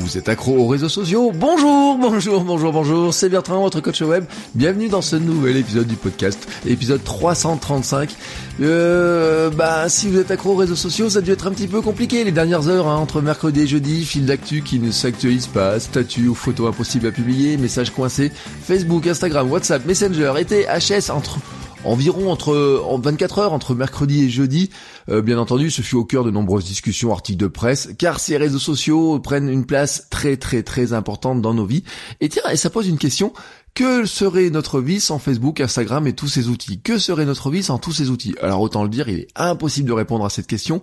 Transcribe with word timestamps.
Vous 0.00 0.16
êtes 0.16 0.30
accro 0.30 0.56
aux 0.56 0.66
réseaux 0.66 0.88
sociaux 0.88 1.30
Bonjour, 1.34 1.98
bonjour, 1.98 2.42
bonjour, 2.42 2.72
bonjour, 2.72 3.12
c'est 3.12 3.28
Bertrand, 3.28 3.60
votre 3.60 3.80
coach 3.80 4.00
web. 4.00 4.24
Bienvenue 4.54 4.88
dans 4.88 5.02
ce 5.02 5.14
nouvel 5.14 5.58
épisode 5.58 5.86
du 5.86 5.96
podcast, 5.96 6.48
épisode 6.66 7.04
335. 7.04 8.16
Euh, 8.62 9.50
bah, 9.50 9.90
si 9.90 10.08
vous 10.08 10.18
êtes 10.18 10.30
accro 10.30 10.52
aux 10.52 10.56
réseaux 10.56 10.74
sociaux, 10.74 11.10
ça 11.10 11.18
a 11.18 11.22
dû 11.22 11.32
être 11.32 11.46
un 11.46 11.50
petit 11.50 11.68
peu 11.68 11.82
compliqué 11.82 12.24
les 12.24 12.32
dernières 12.32 12.68
heures, 12.68 12.88
hein, 12.88 12.96
entre 12.96 13.20
mercredi 13.20 13.60
et 13.60 13.66
jeudi, 13.66 14.06
fil 14.06 14.24
d'actu 14.24 14.62
qui 14.62 14.78
ne 14.78 14.90
s'actualise 14.90 15.48
pas, 15.48 15.78
statut 15.78 16.28
ou 16.28 16.34
photos 16.34 16.70
impossibles 16.70 17.06
à 17.06 17.12
publier, 17.12 17.58
messages 17.58 17.90
coincés, 17.90 18.32
Facebook, 18.64 19.06
Instagram, 19.06 19.50
WhatsApp, 19.50 19.84
Messenger, 19.84 20.32
été 20.38 20.64
HS, 20.64 21.10
entre 21.10 21.38
environ 21.84 22.30
entre 22.30 22.82
en 22.86 22.98
24 22.98 23.38
heures 23.38 23.52
entre 23.52 23.74
mercredi 23.74 24.24
et 24.24 24.28
jeudi. 24.28 24.70
Euh, 25.10 25.22
bien 25.22 25.38
entendu, 25.38 25.70
ce 25.70 25.82
fut 25.82 25.96
au 25.96 26.04
cœur 26.04 26.24
de 26.24 26.30
nombreuses 26.30 26.64
discussions, 26.64 27.12
articles 27.12 27.40
de 27.40 27.48
presse, 27.48 27.90
car 27.98 28.20
ces 28.20 28.36
réseaux 28.36 28.58
sociaux 28.58 29.18
prennent 29.18 29.48
une 29.48 29.66
place 29.66 30.06
très 30.10 30.36
très 30.36 30.62
très 30.62 30.92
importante 30.92 31.42
dans 31.42 31.54
nos 31.54 31.66
vies. 31.66 31.84
Et 32.20 32.28
tiens, 32.28 32.42
et 32.50 32.56
ça 32.56 32.70
pose 32.70 32.88
une 32.88 32.98
question. 32.98 33.32
Que 33.74 34.04
serait 34.04 34.50
notre 34.50 34.80
vie 34.80 35.00
sans 35.00 35.18
Facebook, 35.18 35.60
Instagram 35.60 36.06
et 36.06 36.12
tous 36.12 36.26
ces 36.26 36.48
outils? 36.48 36.80
Que 36.80 36.98
serait 36.98 37.24
notre 37.24 37.50
vie 37.50 37.62
sans 37.62 37.78
tous 37.78 37.92
ces 37.92 38.10
outils? 38.10 38.34
Alors 38.42 38.60
autant 38.60 38.82
le 38.82 38.88
dire, 38.88 39.08
il 39.08 39.20
est 39.20 39.28
impossible 39.36 39.88
de 39.88 39.92
répondre 39.92 40.24
à 40.24 40.30
cette 40.30 40.48
question 40.48 40.82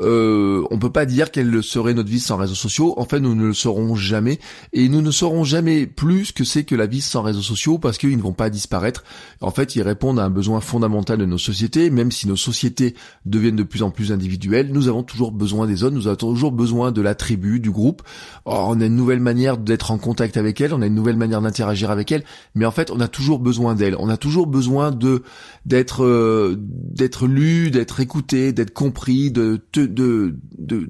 euh, 0.00 0.64
on 0.70 0.78
peut 0.78 0.92
pas 0.92 1.06
dire 1.06 1.30
quelle 1.30 1.62
serait 1.62 1.94
notre 1.94 2.08
vie 2.08 2.20
sans 2.20 2.36
réseaux 2.36 2.54
sociaux. 2.54 2.94
En 2.98 3.04
fait, 3.04 3.20
nous 3.20 3.34
ne 3.34 3.46
le 3.46 3.54
saurons 3.54 3.96
jamais 3.96 4.38
et 4.72 4.88
nous 4.88 5.02
ne 5.02 5.10
saurons 5.10 5.44
jamais 5.44 5.86
plus 5.86 6.26
ce 6.26 6.32
que 6.32 6.44
c'est 6.44 6.64
que 6.64 6.74
la 6.74 6.86
vie 6.86 7.00
sans 7.00 7.22
réseaux 7.22 7.42
sociaux 7.42 7.78
parce 7.78 7.98
qu'ils 7.98 8.16
ne 8.16 8.22
vont 8.22 8.32
pas 8.32 8.50
disparaître. 8.50 9.04
En 9.40 9.50
fait, 9.50 9.76
ils 9.76 9.82
répondent 9.82 10.20
à 10.20 10.24
un 10.24 10.30
besoin 10.30 10.60
fondamental 10.60 11.18
de 11.18 11.24
nos 11.24 11.38
sociétés. 11.38 11.90
Même 11.90 12.12
si 12.12 12.28
nos 12.28 12.36
sociétés 12.36 12.94
deviennent 13.24 13.56
de 13.58 13.62
plus 13.64 13.82
en 13.82 13.90
plus 13.90 14.12
individuelles, 14.12 14.70
nous 14.72 14.88
avons 14.88 15.02
toujours 15.02 15.32
besoin 15.32 15.66
des 15.66 15.82
autres. 15.82 15.94
Nous 15.94 16.06
avons 16.06 16.16
toujours 16.16 16.52
besoin 16.52 16.92
de 16.92 17.02
la 17.02 17.14
tribu, 17.14 17.60
du 17.60 17.70
groupe. 17.70 18.02
on 18.46 18.80
a 18.80 18.86
une 18.86 18.94
nouvelle 18.94 19.20
manière 19.20 19.58
d'être 19.58 19.90
en 19.90 19.98
contact 19.98 20.36
avec 20.36 20.60
elles. 20.60 20.72
On 20.72 20.80
a 20.80 20.86
une 20.86 20.94
nouvelle 20.94 21.16
manière 21.16 21.42
d'interagir 21.42 21.90
avec 21.90 22.12
elles. 22.12 22.24
Mais 22.54 22.64
en 22.64 22.70
fait, 22.70 22.90
on 22.90 23.00
a 23.00 23.08
toujours 23.08 23.40
besoin 23.40 23.74
d'elles. 23.74 23.96
On 23.98 24.08
a 24.08 24.16
toujours 24.16 24.46
besoin 24.46 24.90
de 24.90 25.22
d'être 25.66 26.04
euh, 26.04 26.56
d'être 26.58 27.26
lu, 27.26 27.70
d'être 27.70 28.00
écouté, 28.00 28.52
d'être 28.52 28.72
compris, 28.72 29.30
de 29.30 29.60
de, 29.74 29.86
de, 29.86 30.34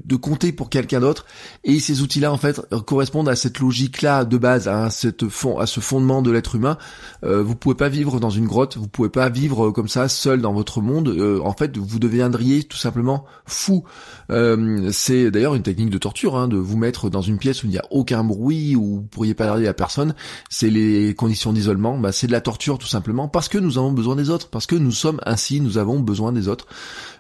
de 0.04 0.16
compter 0.16 0.52
pour 0.52 0.70
quelqu'un 0.70 1.00
d'autre. 1.00 1.26
Et 1.64 1.80
ces 1.80 2.02
outils-là, 2.02 2.32
en 2.32 2.36
fait, 2.36 2.60
correspondent 2.86 3.28
à 3.28 3.36
cette 3.36 3.58
logique-là 3.58 4.24
de 4.24 4.36
base, 4.36 4.68
à, 4.68 4.90
cette 4.90 5.28
fond, 5.28 5.58
à 5.58 5.66
ce 5.66 5.80
fondement 5.80 6.22
de 6.22 6.30
l'être 6.30 6.54
humain. 6.54 6.76
Euh, 7.24 7.42
vous 7.42 7.54
pouvez 7.54 7.74
pas 7.74 7.88
vivre 7.88 8.20
dans 8.20 8.30
une 8.30 8.46
grotte, 8.46 8.76
vous 8.76 8.88
pouvez 8.88 9.08
pas 9.08 9.28
vivre 9.30 9.70
comme 9.70 9.88
ça, 9.88 10.08
seul 10.08 10.40
dans 10.42 10.52
votre 10.52 10.80
monde. 10.80 11.08
Euh, 11.08 11.40
en 11.42 11.52
fait, 11.52 11.76
vous 11.76 11.98
deviendriez 11.98 12.47
tout 12.68 12.76
simplement 12.76 13.24
fou. 13.46 13.84
Euh, 14.30 14.90
c'est 14.92 15.30
d'ailleurs 15.30 15.54
une 15.54 15.62
technique 15.62 15.90
de 15.90 15.98
torture, 15.98 16.36
hein, 16.36 16.48
de 16.48 16.56
vous 16.56 16.76
mettre 16.76 17.10
dans 17.10 17.22
une 17.22 17.38
pièce 17.38 17.62
où 17.62 17.66
il 17.66 17.70
n'y 17.70 17.78
a 17.78 17.84
aucun 17.90 18.24
bruit, 18.24 18.76
où 18.76 18.96
vous 18.96 19.02
pourriez 19.02 19.34
pas 19.34 19.46
parler 19.46 19.66
à 19.66 19.74
personne. 19.74 20.14
C'est 20.50 20.70
les 20.70 21.14
conditions 21.14 21.52
d'isolement. 21.52 21.98
Bah, 21.98 22.12
c'est 22.12 22.26
de 22.26 22.32
la 22.32 22.40
torture 22.40 22.78
tout 22.78 22.86
simplement 22.86 23.28
parce 23.28 23.48
que 23.48 23.58
nous 23.58 23.78
avons 23.78 23.92
besoin 23.92 24.16
des 24.16 24.30
autres, 24.30 24.48
parce 24.50 24.66
que 24.66 24.76
nous 24.76 24.92
sommes 24.92 25.20
ainsi, 25.24 25.60
nous 25.60 25.78
avons 25.78 26.00
besoin 26.00 26.32
des 26.32 26.48
autres. 26.48 26.66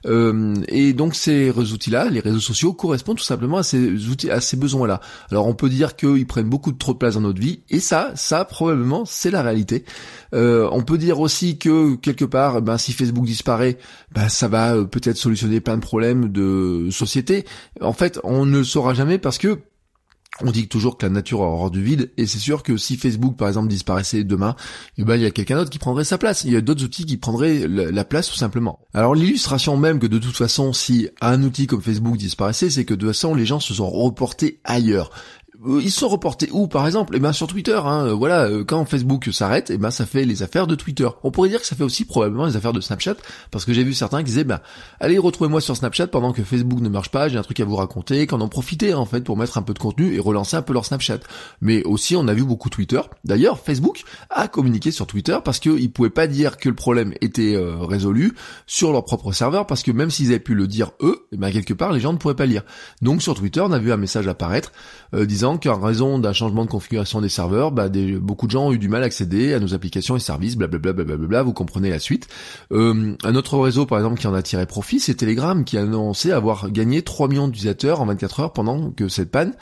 Euh, 0.06 0.54
et 0.68 0.92
donc 0.92 1.14
ces 1.14 1.50
outils-là, 1.50 2.10
les 2.10 2.20
réseaux 2.20 2.40
sociaux, 2.40 2.72
correspondent 2.72 3.16
tout 3.16 3.24
simplement 3.24 3.58
à 3.58 3.62
ces 3.62 4.08
outils, 4.08 4.30
à 4.30 4.40
ces 4.40 4.56
besoins-là. 4.56 5.00
Alors 5.30 5.46
on 5.46 5.54
peut 5.54 5.68
dire 5.68 5.96
qu'ils 5.96 6.26
prennent 6.26 6.48
beaucoup 6.48 6.72
trop 6.72 6.92
de 6.92 6.98
place 6.98 7.14
dans 7.14 7.22
notre 7.22 7.40
vie, 7.40 7.60
et 7.70 7.80
ça, 7.80 8.12
ça 8.14 8.44
probablement 8.44 9.04
c'est 9.04 9.30
la 9.30 9.42
réalité. 9.42 9.84
Euh, 10.34 10.68
on 10.72 10.82
peut 10.82 10.98
dire 10.98 11.20
aussi 11.20 11.58
que 11.58 11.96
quelque 11.96 12.24
part, 12.24 12.62
ben, 12.62 12.78
si 12.78 12.92
Facebook 12.92 13.24
disparaît, 13.24 13.78
ben, 14.12 14.28
ça 14.28 14.48
va 14.48 14.74
euh, 14.74 14.84
solutionner 15.18 15.60
plein 15.60 15.76
de 15.76 15.82
problèmes 15.82 16.30
de 16.30 16.88
société. 16.90 17.44
En 17.80 17.92
fait, 17.92 18.20
on 18.24 18.46
ne 18.46 18.58
le 18.58 18.64
saura 18.64 18.94
jamais 18.94 19.18
parce 19.18 19.38
que 19.38 19.60
on 20.40 20.50
dit 20.52 20.68
toujours 20.68 20.98
que 20.98 21.06
la 21.06 21.10
nature 21.10 21.42
a 21.42 21.46
horreur 21.46 21.70
du 21.70 21.82
vide, 21.82 22.12
et 22.16 22.26
c'est 22.26 22.38
sûr 22.38 22.62
que 22.62 22.76
si 22.76 22.96
Facebook 22.96 23.36
par 23.36 23.48
exemple 23.48 23.68
disparaissait 23.68 24.24
demain, 24.24 24.54
eh 24.96 25.04
ben 25.04 25.16
il 25.16 25.22
y 25.22 25.26
a 25.26 25.30
quelqu'un 25.30 25.56
d'autre 25.56 25.70
qui 25.70 25.78
prendrait 25.78 26.04
sa 26.04 26.18
place. 26.18 26.44
Il 26.44 26.52
y 26.52 26.56
a 26.56 26.60
d'autres 26.60 26.84
outils 26.84 27.06
qui 27.06 27.16
prendraient 27.16 27.66
la 27.66 28.04
place 28.04 28.28
tout 28.28 28.36
simplement. 28.36 28.78
Alors 28.94 29.14
l'illustration 29.14 29.76
même 29.76 29.98
que 29.98 30.06
de 30.06 30.18
toute 30.18 30.36
façon 30.36 30.72
si 30.72 31.08
un 31.20 31.42
outil 31.42 31.66
comme 31.66 31.82
Facebook 31.82 32.16
disparaissait, 32.16 32.70
c'est 32.70 32.84
que 32.84 32.94
de 32.94 33.00
toute 33.00 33.08
façon 33.08 33.34
les 33.34 33.46
gens 33.46 33.60
se 33.60 33.74
sont 33.74 33.90
reportés 33.90 34.60
ailleurs. 34.64 35.10
Euh, 35.66 35.80
ils 35.82 35.90
sont 35.90 36.06
reportés 36.08 36.48
où 36.52 36.68
par 36.68 36.86
exemple? 36.86 37.14
Eh 37.16 37.18
ben 37.18 37.32
sur 37.32 37.48
Twitter, 37.48 37.80
hein, 37.84 38.06
euh, 38.06 38.12
voilà, 38.12 38.44
euh, 38.44 38.64
quand 38.64 38.84
Facebook 38.84 39.28
s'arrête, 39.32 39.70
eh 39.70 39.78
ben 39.78 39.90
ça 39.90 40.06
fait 40.06 40.24
les 40.24 40.44
affaires 40.44 40.68
de 40.68 40.76
Twitter. 40.76 41.08
On 41.24 41.32
pourrait 41.32 41.48
dire 41.48 41.60
que 41.60 41.66
ça 41.66 41.74
fait 41.74 41.82
aussi 41.82 42.04
probablement 42.04 42.46
les 42.46 42.54
affaires 42.54 42.72
de 42.72 42.80
Snapchat, 42.80 43.16
parce 43.50 43.64
que 43.64 43.72
j'ai 43.72 43.82
vu 43.82 43.92
certains 43.92 44.18
qui 44.18 44.26
disaient, 44.26 44.44
ben 44.44 44.60
allez 45.00 45.18
retrouvez-moi 45.18 45.60
sur 45.60 45.76
Snapchat 45.76 46.06
pendant 46.08 46.32
que 46.32 46.44
Facebook 46.44 46.80
ne 46.80 46.88
marche 46.88 47.10
pas, 47.10 47.28
j'ai 47.28 47.38
un 47.38 47.42
truc 47.42 47.58
à 47.58 47.64
vous 47.64 47.74
raconter, 47.74 48.28
qu'en 48.28 48.40
en 48.40 48.48
profiter 48.48 48.94
en 48.94 49.04
fait 49.04 49.22
pour 49.22 49.36
mettre 49.36 49.58
un 49.58 49.62
peu 49.62 49.74
de 49.74 49.80
contenu 49.80 50.14
et 50.14 50.20
relancer 50.20 50.56
un 50.56 50.62
peu 50.62 50.72
leur 50.72 50.84
Snapchat. 50.84 51.18
Mais 51.60 51.82
aussi 51.82 52.14
on 52.14 52.28
a 52.28 52.34
vu 52.34 52.44
beaucoup 52.44 52.70
Twitter. 52.70 53.00
D'ailleurs 53.24 53.58
Facebook 53.58 54.04
a 54.30 54.46
communiqué 54.46 54.92
sur 54.92 55.08
Twitter 55.08 55.38
parce 55.44 55.58
qu'ils 55.58 55.90
pouvaient 55.90 56.08
pas 56.08 56.28
dire 56.28 56.58
que 56.58 56.68
le 56.68 56.76
problème 56.76 57.14
était 57.20 57.56
résolu 57.80 58.34
sur 58.66 58.92
leur 58.92 59.04
propre 59.04 59.32
serveur, 59.32 59.66
parce 59.66 59.82
que 59.82 59.90
même 59.90 60.10
s'ils 60.10 60.28
avaient 60.28 60.38
pu 60.38 60.54
le 60.54 60.68
dire 60.68 60.92
eux, 61.00 61.26
eh 61.32 61.36
ben 61.36 61.50
quelque 61.50 61.74
part 61.74 61.92
les 61.92 61.98
gens 61.98 62.12
ne 62.12 62.18
pourraient 62.18 62.36
pas 62.36 62.46
lire. 62.46 62.62
Donc 63.02 63.22
sur 63.22 63.34
Twitter 63.34 63.60
on 63.60 63.72
a 63.72 63.80
vu 63.80 63.90
un 63.90 63.96
message 63.96 64.28
apparaître 64.28 64.70
disant 65.12 65.47
qu'en 65.56 65.80
raison 65.80 66.18
d'un 66.18 66.32
changement 66.32 66.64
de 66.64 66.70
configuration 66.70 67.20
des 67.20 67.28
serveurs, 67.28 67.72
bah, 67.72 67.88
beaucoup 68.20 68.46
de 68.46 68.50
gens 68.50 68.66
ont 68.66 68.72
eu 68.72 68.78
du 68.78 68.88
mal 68.88 69.02
à 69.02 69.06
accéder 69.06 69.54
à 69.54 69.60
nos 69.60 69.72
applications 69.72 70.16
et 70.16 70.20
services, 70.20 70.56
blablabla, 70.56 70.92
blablabla, 70.92 71.42
vous 71.42 71.52
comprenez 71.52 71.90
la 71.90 71.98
suite. 71.98 72.28
Euh, 72.72 73.14
un 73.24 73.34
autre 73.34 73.58
réseau, 73.58 73.86
par 73.86 73.98
exemple, 73.98 74.20
qui 74.20 74.26
en 74.26 74.34
a 74.34 74.42
tiré 74.42 74.66
profit, 74.66 75.00
c'est 75.00 75.14
Telegram, 75.14 75.64
qui 75.64 75.78
a 75.78 75.82
annoncé 75.82 76.32
avoir 76.32 76.70
gagné 76.70 77.02
3 77.02 77.28
millions 77.28 77.46
d'utilisateurs 77.46 78.00
en 78.00 78.06
24 78.06 78.40
heures 78.40 78.52
pendant 78.52 78.90
que 78.90 79.08
cette 79.08 79.30
panne 79.30 79.54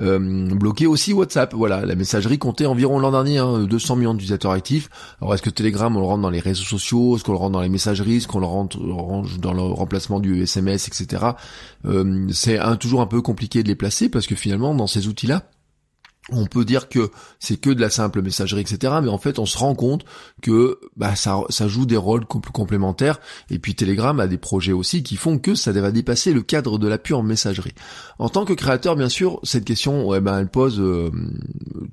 euh, 0.00 0.18
bloqué 0.54 0.86
aussi 0.86 1.12
WhatsApp. 1.12 1.54
Voilà, 1.54 1.84
la 1.84 1.94
messagerie 1.94 2.38
comptait 2.38 2.66
environ 2.66 2.98
l'an 2.98 3.10
dernier 3.10 3.42
200 3.68 3.94
hein, 3.94 3.96
millions 3.96 4.14
d'utilisateurs 4.14 4.52
actifs. 4.52 4.88
Alors 5.20 5.34
est-ce 5.34 5.42
que 5.42 5.50
Telegram 5.50 5.94
on 5.96 6.00
le 6.00 6.06
rentre 6.06 6.22
dans 6.22 6.30
les 6.30 6.40
réseaux 6.40 6.64
sociaux, 6.64 7.16
est-ce 7.16 7.24
qu'on 7.24 7.32
le 7.32 7.38
rentre 7.38 7.52
dans 7.52 7.60
les 7.60 7.68
messageries, 7.68 8.16
est-ce 8.16 8.28
qu'on 8.28 8.40
le 8.40 8.46
rentre 8.46 8.78
range 8.78 9.38
dans 9.38 9.52
le 9.52 9.62
remplacement 9.62 10.20
du 10.20 10.42
SMS, 10.42 10.88
etc. 10.88 11.24
Euh, 11.84 12.26
c'est 12.32 12.58
toujours 12.78 13.00
un 13.00 13.06
peu 13.06 13.20
compliqué 13.20 13.62
de 13.62 13.68
les 13.68 13.74
placer 13.74 14.08
parce 14.08 14.26
que 14.26 14.34
finalement 14.34 14.74
dans 14.74 14.86
ces 14.86 15.08
outils-là, 15.08 15.42
on 16.30 16.46
peut 16.46 16.64
dire 16.64 16.88
que 16.88 17.10
c'est 17.40 17.56
que 17.56 17.70
de 17.70 17.80
la 17.80 17.90
simple 17.90 18.22
messagerie, 18.22 18.60
etc. 18.60 18.94
Mais 19.02 19.08
en 19.08 19.18
fait, 19.18 19.40
on 19.40 19.46
se 19.46 19.58
rend 19.58 19.74
compte 19.74 20.04
que 20.40 20.78
bah, 20.96 21.16
ça, 21.16 21.42
joue 21.66 21.84
des 21.84 21.96
rôles 21.96 22.24
complémentaires. 22.26 23.18
Et 23.50 23.58
puis 23.58 23.74
Telegram 23.74 24.18
a 24.20 24.28
des 24.28 24.38
projets 24.38 24.72
aussi 24.72 25.02
qui 25.02 25.16
font 25.16 25.38
que 25.38 25.56
ça 25.56 25.72
va 25.72 25.90
dépasser 25.90 26.32
le 26.32 26.42
cadre 26.42 26.78
de 26.78 26.86
la 26.86 26.98
pure 26.98 27.24
messagerie. 27.24 27.74
En 28.20 28.28
tant 28.28 28.44
que 28.44 28.52
créateur, 28.52 28.94
bien 28.94 29.08
sûr, 29.08 29.40
cette 29.42 29.64
question, 29.64 30.06
ouais, 30.06 30.20
ben, 30.20 30.38
elle 30.38 30.48
pose 30.48 30.80
euh, 30.80 31.10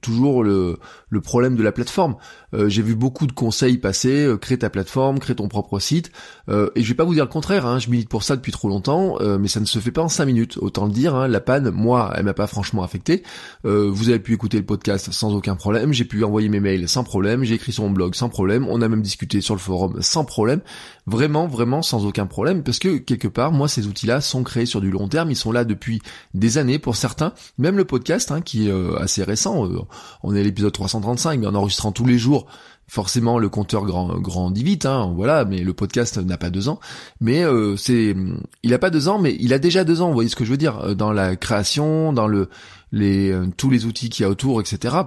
toujours 0.02 0.44
le, 0.44 0.78
problème 1.24 1.56
de 1.56 1.64
la 1.64 1.72
plateforme. 1.72 2.16
Euh, 2.54 2.70
j'ai 2.70 2.84
vu 2.84 2.96
beaucoup 2.96 3.26
de 3.26 3.32
conseils 3.32 3.78
passer, 3.78 4.26
euh, 4.26 4.38
crée 4.38 4.60
ta 4.60 4.70
plateforme, 4.70 5.20
crée 5.20 5.36
ton 5.36 5.48
propre 5.48 5.80
site. 5.80 6.12
et 6.50 6.84
je 6.84 6.88
vais 6.88 6.96
pas 6.96 7.04
vous 7.04 7.14
dire 7.14 7.24
le 7.24 7.30
contraire, 7.30 7.66
hein, 7.66 7.80
je 7.80 7.90
milite 7.90 8.10
pour 8.10 8.24
ça 8.24 8.36
depuis 8.36 8.52
trop 8.52 8.70
longtemps, 8.70 9.18
mais 9.40 9.48
ça 9.48 9.60
ne 9.60 9.66
se 9.66 9.80
fait 9.80 9.92
pas 9.92 10.02
en 10.02 10.10
5 10.10 10.26
minutes. 10.26 10.58
Autant 10.62 10.86
le 10.86 10.92
dire, 10.92 11.16
hein, 11.16 11.28
la 11.28 11.40
panne, 11.40 11.70
moi, 11.72 12.12
elle 12.16 12.26
m'a 12.26 12.34
pas 12.34 12.48
franchement 12.48 12.84
affecté. 12.84 13.24
vous 13.64 14.10
avez 14.10 14.19
pu 14.20 14.34
écouter 14.34 14.58
le 14.58 14.66
podcast 14.66 15.12
sans 15.12 15.34
aucun 15.34 15.56
problème, 15.56 15.94
j'ai 15.94 16.06
pu 16.06 16.24
envoyer 16.24 16.50
mes 16.50 16.60
mails 16.60 16.88
sans 16.88 17.04
problème, 17.04 17.44
j'ai 17.44 17.56
écrit 17.56 17.72
sur 17.72 17.84
mon 17.84 17.90
blog 17.90 18.16
sans 18.16 18.30
problème, 18.30 18.68
on 18.70 18.82
a 18.82 18.88
même 18.88 19.02
discuté 19.02 19.42
sur 19.42 19.56
le 19.56 19.60
forum 19.60 19.98
sans 20.02 20.26
problème, 20.26 20.62
vraiment, 21.08 21.48
vraiment 21.48 21.82
sans 21.82 22.06
aucun 22.06 22.26
problème, 22.26 22.64
parce 22.64 22.80
que 22.80 22.98
quelque 22.98 23.28
part, 23.28 23.52
moi, 23.52 23.68
ces 23.68 23.88
outils-là 23.88 24.22
sont 24.22 24.44
créés 24.44 24.66
sur 24.66 24.82
du 24.82 24.92
long 24.92 25.08
terme, 25.08 25.32
ils 25.32 25.36
sont 25.36 25.52
là 25.52 25.66
depuis 25.66 26.02
des 26.34 26.58
années 26.58 26.80
pour 26.80 26.96
certains, 26.96 27.34
même 27.58 27.78
le 27.78 27.86
podcast, 27.86 28.32
hein, 28.32 28.42
qui 28.42 28.68
est 28.68 28.72
euh, 28.72 28.98
assez 29.00 29.24
récent, 29.24 29.66
euh, 29.66 29.80
on 30.24 30.36
est 30.36 30.40
à 30.40 30.44
l'épisode 30.44 30.74
335, 30.74 31.40
mais 31.40 31.48
en 31.48 31.56
enregistrant 31.56 31.92
tous 31.92 32.06
les 32.06 32.18
jours, 32.18 32.48
forcément 32.88 33.38
le 33.38 33.50
compteur 33.50 33.86
grand, 33.86 34.20
grandit 34.20 34.64
vite, 34.64 34.86
hein, 34.86 35.14
voilà, 35.16 35.46
mais 35.46 35.62
le 35.62 35.74
podcast 35.74 36.18
n'a 36.18 36.38
pas 36.38 36.50
deux 36.50 36.70
ans. 36.70 36.80
Mais 37.22 37.44
euh, 37.44 37.78
c'est, 37.78 38.16
il 38.64 38.74
a 38.74 38.80
pas 38.80 38.90
deux 38.90 39.08
ans, 39.08 39.20
mais 39.20 39.38
il 39.40 39.54
a 39.54 39.60
déjà 39.60 39.84
deux 39.84 40.02
ans. 40.02 40.08
Vous 40.08 40.16
voyez 40.16 40.30
ce 40.30 40.36
que 40.36 40.44
je 40.44 40.52
veux 40.52 40.58
dire 40.58 40.96
dans 40.96 41.14
la 41.14 41.36
création, 41.36 42.12
dans 42.14 42.28
le 42.28 42.50
les 42.92 43.34
tous 43.58 43.70
les 43.70 43.86
outils 43.86 44.10
qu'il 44.10 44.24
y 44.24 44.26
a 44.26 44.30
autour, 44.30 44.62
etc. 44.62 44.98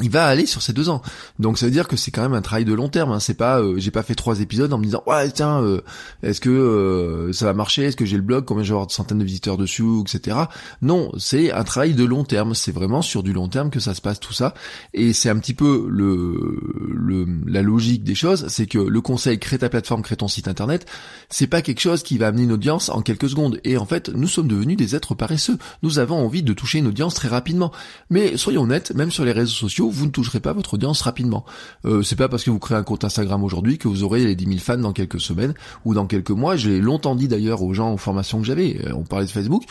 il 0.00 0.08
va 0.08 0.24
aller 0.24 0.46
sur 0.46 0.62
ces 0.62 0.72
deux 0.72 0.88
ans. 0.88 1.02
Donc 1.38 1.58
ça 1.58 1.66
veut 1.66 1.72
dire 1.72 1.86
que 1.86 1.96
c'est 1.96 2.10
quand 2.10 2.22
même 2.22 2.32
un 2.32 2.40
travail 2.40 2.64
de 2.64 2.72
long 2.72 2.88
terme. 2.88 3.12
Hein. 3.12 3.20
C'est 3.20 3.34
pas, 3.34 3.60
euh, 3.60 3.74
j'ai 3.76 3.90
pas 3.90 4.02
fait 4.02 4.14
trois 4.14 4.40
épisodes 4.40 4.72
en 4.72 4.78
me 4.78 4.84
disant 4.84 5.02
ouais 5.06 5.30
tiens, 5.30 5.60
euh, 5.62 5.82
est-ce 6.22 6.40
que 6.40 6.48
euh, 6.48 7.32
ça 7.34 7.44
va 7.44 7.52
marcher, 7.52 7.84
est-ce 7.84 7.96
que 7.96 8.06
j'ai 8.06 8.16
le 8.16 8.22
blog, 8.22 8.46
combien 8.46 8.62
je 8.62 8.68
vais 8.68 8.72
avoir 8.72 8.86
de 8.86 8.92
centaines 8.92 9.18
de 9.18 9.24
visiteurs 9.24 9.58
dessus, 9.58 10.00
etc. 10.00 10.38
Non, 10.80 11.12
c'est 11.18 11.52
un 11.52 11.64
travail 11.64 11.92
de 11.92 12.04
long 12.04 12.24
terme. 12.24 12.54
C'est 12.54 12.72
vraiment 12.72 13.02
sur 13.02 13.22
du 13.22 13.34
long 13.34 13.48
terme 13.48 13.68
que 13.68 13.80
ça 13.80 13.92
se 13.92 14.00
passe 14.00 14.18
tout 14.18 14.32
ça. 14.32 14.54
Et 14.94 15.12
c'est 15.12 15.28
un 15.28 15.38
petit 15.38 15.52
peu 15.52 15.86
le, 15.90 16.58
le 16.94 17.26
la 17.46 17.60
logique 17.60 18.02
des 18.02 18.14
choses, 18.14 18.46
c'est 18.48 18.66
que 18.66 18.78
le 18.78 19.00
conseil 19.02 19.38
crée 19.38 19.58
ta 19.58 19.68
plateforme, 19.68 20.00
crée 20.00 20.16
ton 20.16 20.28
site 20.28 20.48
internet, 20.48 20.86
c'est 21.28 21.46
pas 21.46 21.60
quelque 21.60 21.80
chose 21.80 22.02
qui 22.02 22.16
va 22.16 22.28
amener 22.28 22.44
une 22.44 22.52
audience 22.52 22.88
en 22.88 23.02
quelques 23.02 23.28
secondes. 23.28 23.60
Et 23.64 23.76
en 23.76 23.84
fait, 23.84 24.08
nous 24.08 24.28
sommes 24.28 24.48
devenus 24.48 24.78
des 24.78 24.96
êtres 24.96 25.14
paresseux. 25.14 25.58
Nous 25.82 25.98
avons 25.98 26.16
envie 26.16 26.42
de 26.42 26.54
toucher 26.54 26.78
une 26.78 26.86
audience 26.86 27.14
très 27.14 27.28
rapidement. 27.28 27.72
Mais 28.08 28.38
soyons 28.38 28.62
honnêtes, 28.62 28.94
même 28.94 29.10
sur 29.10 29.26
les 29.26 29.32
réseaux 29.32 29.52
sociaux 29.52 29.81
vous 29.90 30.06
ne 30.06 30.10
toucherez 30.10 30.40
pas 30.40 30.52
votre 30.52 30.74
audience 30.74 31.02
rapidement. 31.02 31.44
Euh, 31.84 32.02
c'est 32.02 32.16
pas 32.16 32.28
parce 32.28 32.44
que 32.44 32.50
vous 32.50 32.58
créez 32.58 32.76
un 32.76 32.82
compte 32.82 33.04
Instagram 33.04 33.42
aujourd'hui 33.44 33.78
que 33.78 33.88
vous 33.88 34.02
aurez 34.02 34.24
les 34.24 34.36
10 34.36 34.44
000 34.46 34.58
fans 34.58 34.76
dans 34.76 34.92
quelques 34.92 35.20
semaines 35.20 35.54
ou 35.84 35.94
dans 35.94 36.06
quelques 36.06 36.30
mois. 36.30 36.56
J'ai 36.56 36.80
longtemps 36.80 37.14
dit 37.14 37.28
d'ailleurs 37.28 37.62
aux 37.62 37.74
gens 37.74 37.90
en 37.90 37.96
formation 37.96 38.40
que 38.40 38.46
j'avais, 38.46 38.80
euh, 38.84 38.92
on 38.94 39.04
parlait 39.04 39.26
de 39.26 39.30
Facebook, 39.30 39.64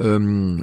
euh, 0.00 0.58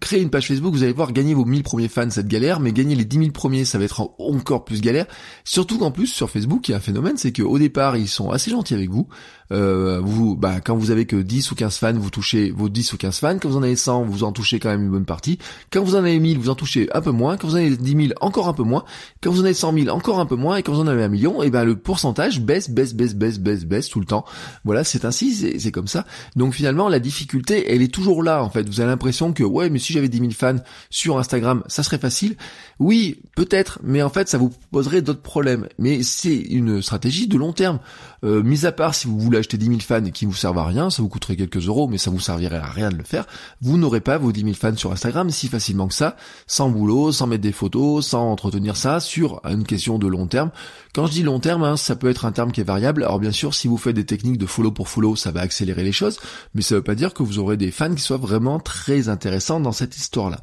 créer 0.00 0.20
une 0.22 0.30
page 0.30 0.48
Facebook, 0.48 0.72
vous 0.72 0.82
allez 0.82 0.92
voir 0.92 1.12
gagner 1.12 1.34
vos 1.34 1.44
1000 1.44 1.62
premiers 1.62 1.88
fans, 1.88 2.10
cette 2.10 2.28
galère, 2.28 2.60
mais 2.60 2.72
gagner 2.72 2.94
les 2.94 3.04
10 3.04 3.18
000 3.18 3.30
premiers, 3.30 3.64
ça 3.64 3.78
va 3.78 3.84
être 3.84 4.14
encore 4.18 4.64
plus 4.64 4.80
galère. 4.80 5.06
Surtout 5.44 5.78
qu'en 5.78 5.90
plus 5.90 6.06
sur 6.06 6.30
Facebook, 6.30 6.68
il 6.68 6.72
y 6.72 6.74
a 6.74 6.78
un 6.78 6.80
phénomène, 6.80 7.16
c'est 7.16 7.32
qu'au 7.32 7.58
départ, 7.58 7.96
ils 7.96 8.08
sont 8.08 8.30
assez 8.30 8.50
gentils 8.50 8.74
avec 8.74 8.90
vous. 8.90 9.08
Euh, 9.52 10.00
vous, 10.02 10.34
bah, 10.34 10.60
quand 10.60 10.76
vous 10.76 10.90
avez 10.90 11.04
que 11.06 11.16
10 11.16 11.50
ou 11.52 11.54
15 11.54 11.76
fans, 11.76 11.92
vous 11.92 12.10
touchez 12.10 12.50
vos 12.50 12.68
10 12.68 12.92
ou 12.94 12.96
15 12.96 13.18
fans. 13.18 13.38
Quand 13.38 13.48
vous 13.48 13.56
en 13.56 13.62
avez 13.62 13.76
100, 13.76 14.04
vous 14.04 14.24
en 14.24 14.32
touchez 14.32 14.58
quand 14.58 14.70
même 14.70 14.82
une 14.82 14.90
bonne 14.90 15.04
partie. 15.04 15.38
Quand 15.70 15.82
vous 15.82 15.94
en 15.94 15.98
avez 15.98 16.18
1000, 16.18 16.38
vous 16.38 16.48
en 16.48 16.54
touchez 16.54 16.88
un 16.94 17.00
peu 17.00 17.10
moins. 17.10 17.36
Quand 17.36 17.48
vous 17.48 17.54
en 17.54 17.58
avez 17.58 17.76
10 17.76 18.06
000, 18.08 18.12
encore 18.20 18.31
un 18.40 18.52
peu 18.52 18.62
moins. 18.62 18.84
Quand 19.22 19.30
vous 19.30 19.40
en 19.40 19.44
avez 19.44 19.54
100 19.54 19.72
000, 19.72 19.88
encore 19.88 20.20
un 20.20 20.26
peu 20.26 20.36
moins. 20.36 20.56
Et 20.56 20.62
quand 20.62 20.72
vous 20.72 20.80
en 20.80 20.86
avez 20.86 21.04
un 21.04 21.08
million, 21.08 21.42
et 21.42 21.46
eh 21.46 21.50
ben 21.50 21.64
le 21.64 21.76
pourcentage 21.76 22.40
baisse, 22.40 22.70
baisse, 22.70 22.94
baisse, 22.94 23.14
baisse, 23.14 23.38
baisse, 23.38 23.64
baisse 23.64 23.88
tout 23.88 24.00
le 24.00 24.06
temps. 24.06 24.24
Voilà, 24.64 24.84
c'est 24.84 25.04
ainsi, 25.04 25.58
c'est 25.58 25.72
comme 25.72 25.86
ça. 25.86 26.04
Donc 26.36 26.54
finalement, 26.54 26.88
la 26.88 26.98
difficulté, 26.98 27.72
elle 27.72 27.82
est 27.82 27.92
toujours 27.92 28.22
là 28.22 28.42
en 28.42 28.50
fait. 28.50 28.68
Vous 28.68 28.80
avez 28.80 28.90
l'impression 28.90 29.32
que 29.32 29.42
ouais, 29.42 29.70
mais 29.70 29.78
si 29.78 29.92
j'avais 29.92 30.08
10 30.08 30.18
000 30.18 30.30
fans 30.32 30.56
sur 30.90 31.18
Instagram, 31.18 31.62
ça 31.66 31.82
serait 31.82 31.98
facile. 31.98 32.36
Oui, 32.78 33.20
peut-être, 33.36 33.78
mais 33.82 34.02
en 34.02 34.10
fait, 34.10 34.28
ça 34.28 34.38
vous 34.38 34.50
poserait 34.70 35.02
d'autres 35.02 35.22
problèmes. 35.22 35.68
Mais 35.78 36.02
c'est 36.02 36.36
une 36.36 36.82
stratégie 36.82 37.26
de 37.28 37.36
long 37.36 37.52
terme. 37.52 37.78
Euh, 38.24 38.42
mis 38.42 38.66
à 38.66 38.72
part 38.72 38.94
si 38.94 39.08
vous 39.08 39.18
voulez 39.18 39.38
acheter 39.38 39.56
10 39.56 39.66
000 39.66 39.80
fans 39.80 40.10
qui 40.10 40.26
vous 40.26 40.34
servent 40.34 40.58
à 40.58 40.64
rien, 40.64 40.90
ça 40.90 41.02
vous 41.02 41.08
coûterait 41.08 41.36
quelques 41.36 41.66
euros, 41.66 41.88
mais 41.88 41.98
ça 41.98 42.10
vous 42.10 42.20
servirait 42.20 42.58
à 42.58 42.66
rien 42.66 42.90
de 42.90 42.96
le 42.96 43.04
faire. 43.04 43.26
Vous 43.60 43.78
n'aurez 43.78 44.00
pas 44.00 44.18
vos 44.18 44.30
10 44.30 44.42
000 44.42 44.54
fans 44.54 44.76
sur 44.76 44.92
Instagram 44.92 45.30
si 45.30 45.48
facilement 45.48 45.88
que 45.88 45.94
ça, 45.94 46.16
sans 46.46 46.68
boulot, 46.68 47.12
sans 47.12 47.26
mettre 47.26 47.42
des 47.42 47.52
photos, 47.52 48.06
sans 48.06 48.21
entretenir 48.30 48.76
ça 48.76 49.00
sur 49.00 49.40
une 49.44 49.64
question 49.64 49.98
de 49.98 50.06
long 50.06 50.26
terme. 50.26 50.50
Quand 50.94 51.06
je 51.06 51.12
dis 51.12 51.22
long 51.22 51.40
terme, 51.40 51.64
hein, 51.64 51.76
ça 51.76 51.96
peut 51.96 52.10
être 52.10 52.24
un 52.24 52.32
terme 52.32 52.52
qui 52.52 52.60
est 52.60 52.64
variable. 52.64 53.02
Alors 53.02 53.18
bien 53.18 53.32
sûr, 53.32 53.54
si 53.54 53.68
vous 53.68 53.76
faites 53.76 53.96
des 53.96 54.06
techniques 54.06 54.38
de 54.38 54.46
follow 54.46 54.70
pour 54.70 54.88
follow, 54.88 55.16
ça 55.16 55.30
va 55.30 55.40
accélérer 55.40 55.82
les 55.82 55.92
choses, 55.92 56.18
mais 56.54 56.62
ça 56.62 56.74
veut 56.74 56.82
pas 56.82 56.94
dire 56.94 57.14
que 57.14 57.22
vous 57.22 57.38
aurez 57.38 57.56
des 57.56 57.70
fans 57.70 57.94
qui 57.94 58.02
soient 58.02 58.16
vraiment 58.16 58.60
très 58.60 59.08
intéressants 59.08 59.60
dans 59.60 59.72
cette 59.72 59.96
histoire-là. 59.96 60.40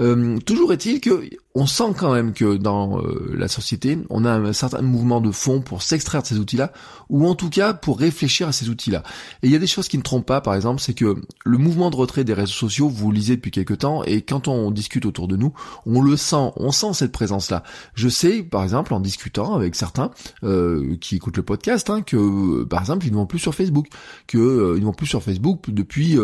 Euh, 0.00 0.38
toujours 0.40 0.72
est-il 0.72 1.00
que 1.00 1.22
on 1.54 1.66
sent 1.66 1.94
quand 1.98 2.12
même 2.12 2.32
que 2.32 2.56
dans 2.56 2.98
euh, 2.98 3.34
la 3.36 3.46
société, 3.46 3.98
on 4.08 4.24
a 4.24 4.32
un 4.32 4.52
certain 4.52 4.80
mouvement 4.80 5.20
de 5.20 5.30
fond 5.30 5.60
pour 5.60 5.82
s'extraire 5.82 6.22
de 6.22 6.26
ces 6.26 6.38
outils-là, 6.38 6.72
ou 7.10 7.26
en 7.28 7.34
tout 7.34 7.50
cas 7.50 7.74
pour 7.74 7.98
réfléchir 7.98 8.48
à 8.48 8.52
ces 8.52 8.70
outils-là. 8.70 9.02
Et 9.42 9.48
il 9.48 9.52
y 9.52 9.56
a 9.56 9.58
des 9.58 9.66
choses 9.66 9.88
qui 9.88 9.98
ne 9.98 10.02
trompent 10.02 10.26
pas, 10.26 10.40
par 10.40 10.54
exemple, 10.54 10.80
c'est 10.80 10.94
que 10.94 11.16
le 11.44 11.58
mouvement 11.58 11.90
de 11.90 11.96
retrait 11.96 12.24
des 12.24 12.32
réseaux 12.32 12.52
sociaux, 12.52 12.88
vous 12.88 13.12
lisez 13.12 13.36
depuis 13.36 13.50
quelques 13.50 13.78
temps, 13.78 14.02
et 14.04 14.22
quand 14.22 14.48
on 14.48 14.70
discute 14.70 15.04
autour 15.04 15.28
de 15.28 15.36
nous, 15.36 15.52
on 15.84 16.00
le 16.00 16.16
sent, 16.16 16.52
on 16.56 16.70
sent 16.70 16.94
cette 16.94 17.12
présence-là. 17.12 17.62
Je 17.94 18.08
sais, 18.08 18.42
par 18.42 18.62
exemple, 18.62 18.94
en 18.94 19.00
discutant 19.00 19.54
avec 19.54 19.74
certains 19.74 20.10
euh, 20.44 20.96
qui 21.00 21.16
écoutent 21.16 21.36
le 21.36 21.42
podcast, 21.42 21.90
hein, 21.90 22.00
que 22.00 22.64
par 22.64 22.80
exemple, 22.80 23.06
ils 23.06 23.12
ne 23.12 23.16
vont 23.16 23.26
plus 23.26 23.38
sur 23.38 23.54
Facebook, 23.54 23.88
que 24.26 24.38
euh, 24.38 24.74
ils 24.76 24.80
ne 24.80 24.86
vont 24.86 24.92
plus 24.94 25.06
sur 25.06 25.22
Facebook 25.22 25.64
depuis 25.68 26.16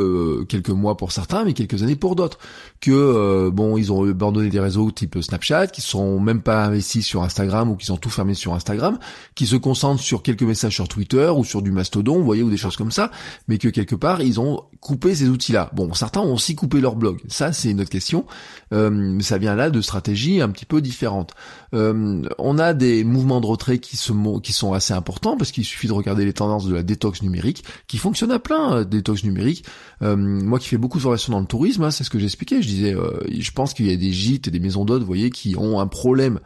quelques 0.49 0.71
mois 0.71 0.97
pour 0.97 1.12
certains, 1.12 1.44
mais 1.44 1.53
quelques 1.53 1.82
années 1.82 1.97
pour 1.97 2.17
d'autres, 2.17 2.38
que 2.81 3.50
bon, 3.59 3.77
ils 3.77 3.91
ont 3.91 4.09
abandonné 4.09 4.51
des 4.51 4.61
réseaux 4.61 4.89
type 4.93 5.19
Snapchat, 5.21 5.67
qui 5.67 5.81
sont 5.81 6.21
même 6.21 6.43
pas 6.43 6.65
investis 6.65 7.05
sur 7.05 7.25
Instagram 7.25 7.73
ou 7.73 7.77
qui 7.77 7.87
sont 7.87 7.97
tout 7.97 8.09
fermés 8.09 8.35
sur 8.35 8.55
Instagram, 8.55 9.01
qui 9.35 9.47
se 9.47 9.57
concentrent 9.57 10.01
sur 10.01 10.23
quelques 10.23 10.45
messages 10.45 10.75
sur 10.75 10.87
Twitter 10.87 11.29
ou 11.37 11.43
sur 11.43 11.61
du 11.61 11.73
Mastodon, 11.73 12.19
vous 12.19 12.25
voyez, 12.25 12.45
ou 12.45 12.51
des 12.51 12.57
choses 12.57 12.77
comme 12.77 12.93
ça, 12.93 13.11
mais 13.49 13.59
que 13.59 13.67
quelque 13.67 13.97
part 13.97 14.23
ils 14.23 14.39
ont 14.39 14.63
coupé 14.79 15.13
ces 15.17 15.29
outils-là. 15.29 15.71
Bon, 15.75 15.93
certains 15.93 16.21
ont 16.21 16.35
aussi 16.35 16.55
coupé 16.55 16.81
leur 16.81 16.95
blog, 16.95 17.19
ça 17.27 17.53
c'est 17.53 17.71
une 17.71 17.81
autre 17.81 17.91
question, 17.91 18.27
euh, 18.73 19.19
ça 19.23 19.39
vient 19.39 19.57
là 19.57 19.71
de 19.71 19.81
stratégies 19.81 20.41
un 20.41 20.51
petit 20.51 20.67
peu 20.67 20.81
différentes. 20.81 21.35
Euh, 21.75 22.23
on 22.39 22.59
a 22.59 22.75
des 22.75 23.05
mouvements 23.05 23.41
de 23.41 23.47
retrait 23.47 23.79
qui, 23.79 23.97
se, 23.97 24.13
qui 24.41 24.53
sont 24.53 24.73
assez 24.73 24.95
importants 24.95 25.37
parce 25.37 25.51
qu'il 25.51 25.65
suffit 25.65 25.89
de 25.89 25.93
regarder 25.93 26.25
les 26.25 26.33
tendances 26.33 26.67
de 26.67 26.75
la 26.75 26.83
détox 26.83 27.23
numérique 27.23 27.65
qui 27.87 27.99
fonctionne 27.99 28.31
à 28.31 28.39
plein, 28.39 28.77
euh, 28.77 28.85
détox 28.85 29.25
numérique. 29.25 29.65
Euh, 30.03 30.17
moi 30.17 30.59
qui 30.59 30.69
fais 30.69 30.79
beaucoup 30.79 30.99
de 30.99 31.03
formations 31.03 31.33
dans 31.33 31.41
le 31.41 31.47
tourisme, 31.47 31.83
hein, 31.83 31.91
c'est 31.91 32.05
ce 32.05 32.11
que 32.11 32.19
j'expliquais. 32.19 32.63
Je 32.63 32.69
disais, 32.69 32.97
je 33.39 33.48
pense 33.53 33.75
qu'il 33.75 33.87
y 33.87 33.93
a 33.93 33.97
des 33.97 34.12
gîtes 34.12 34.49
et 34.49 34.50
des 34.50 34.61
maisons 34.61 34.85
d'hôtes, 34.85 35.00
vous 35.00 35.06
voyez, 35.06 35.31
qui 35.31 35.56
ont 35.56 35.81
un 35.81 35.87
problème 35.87 36.41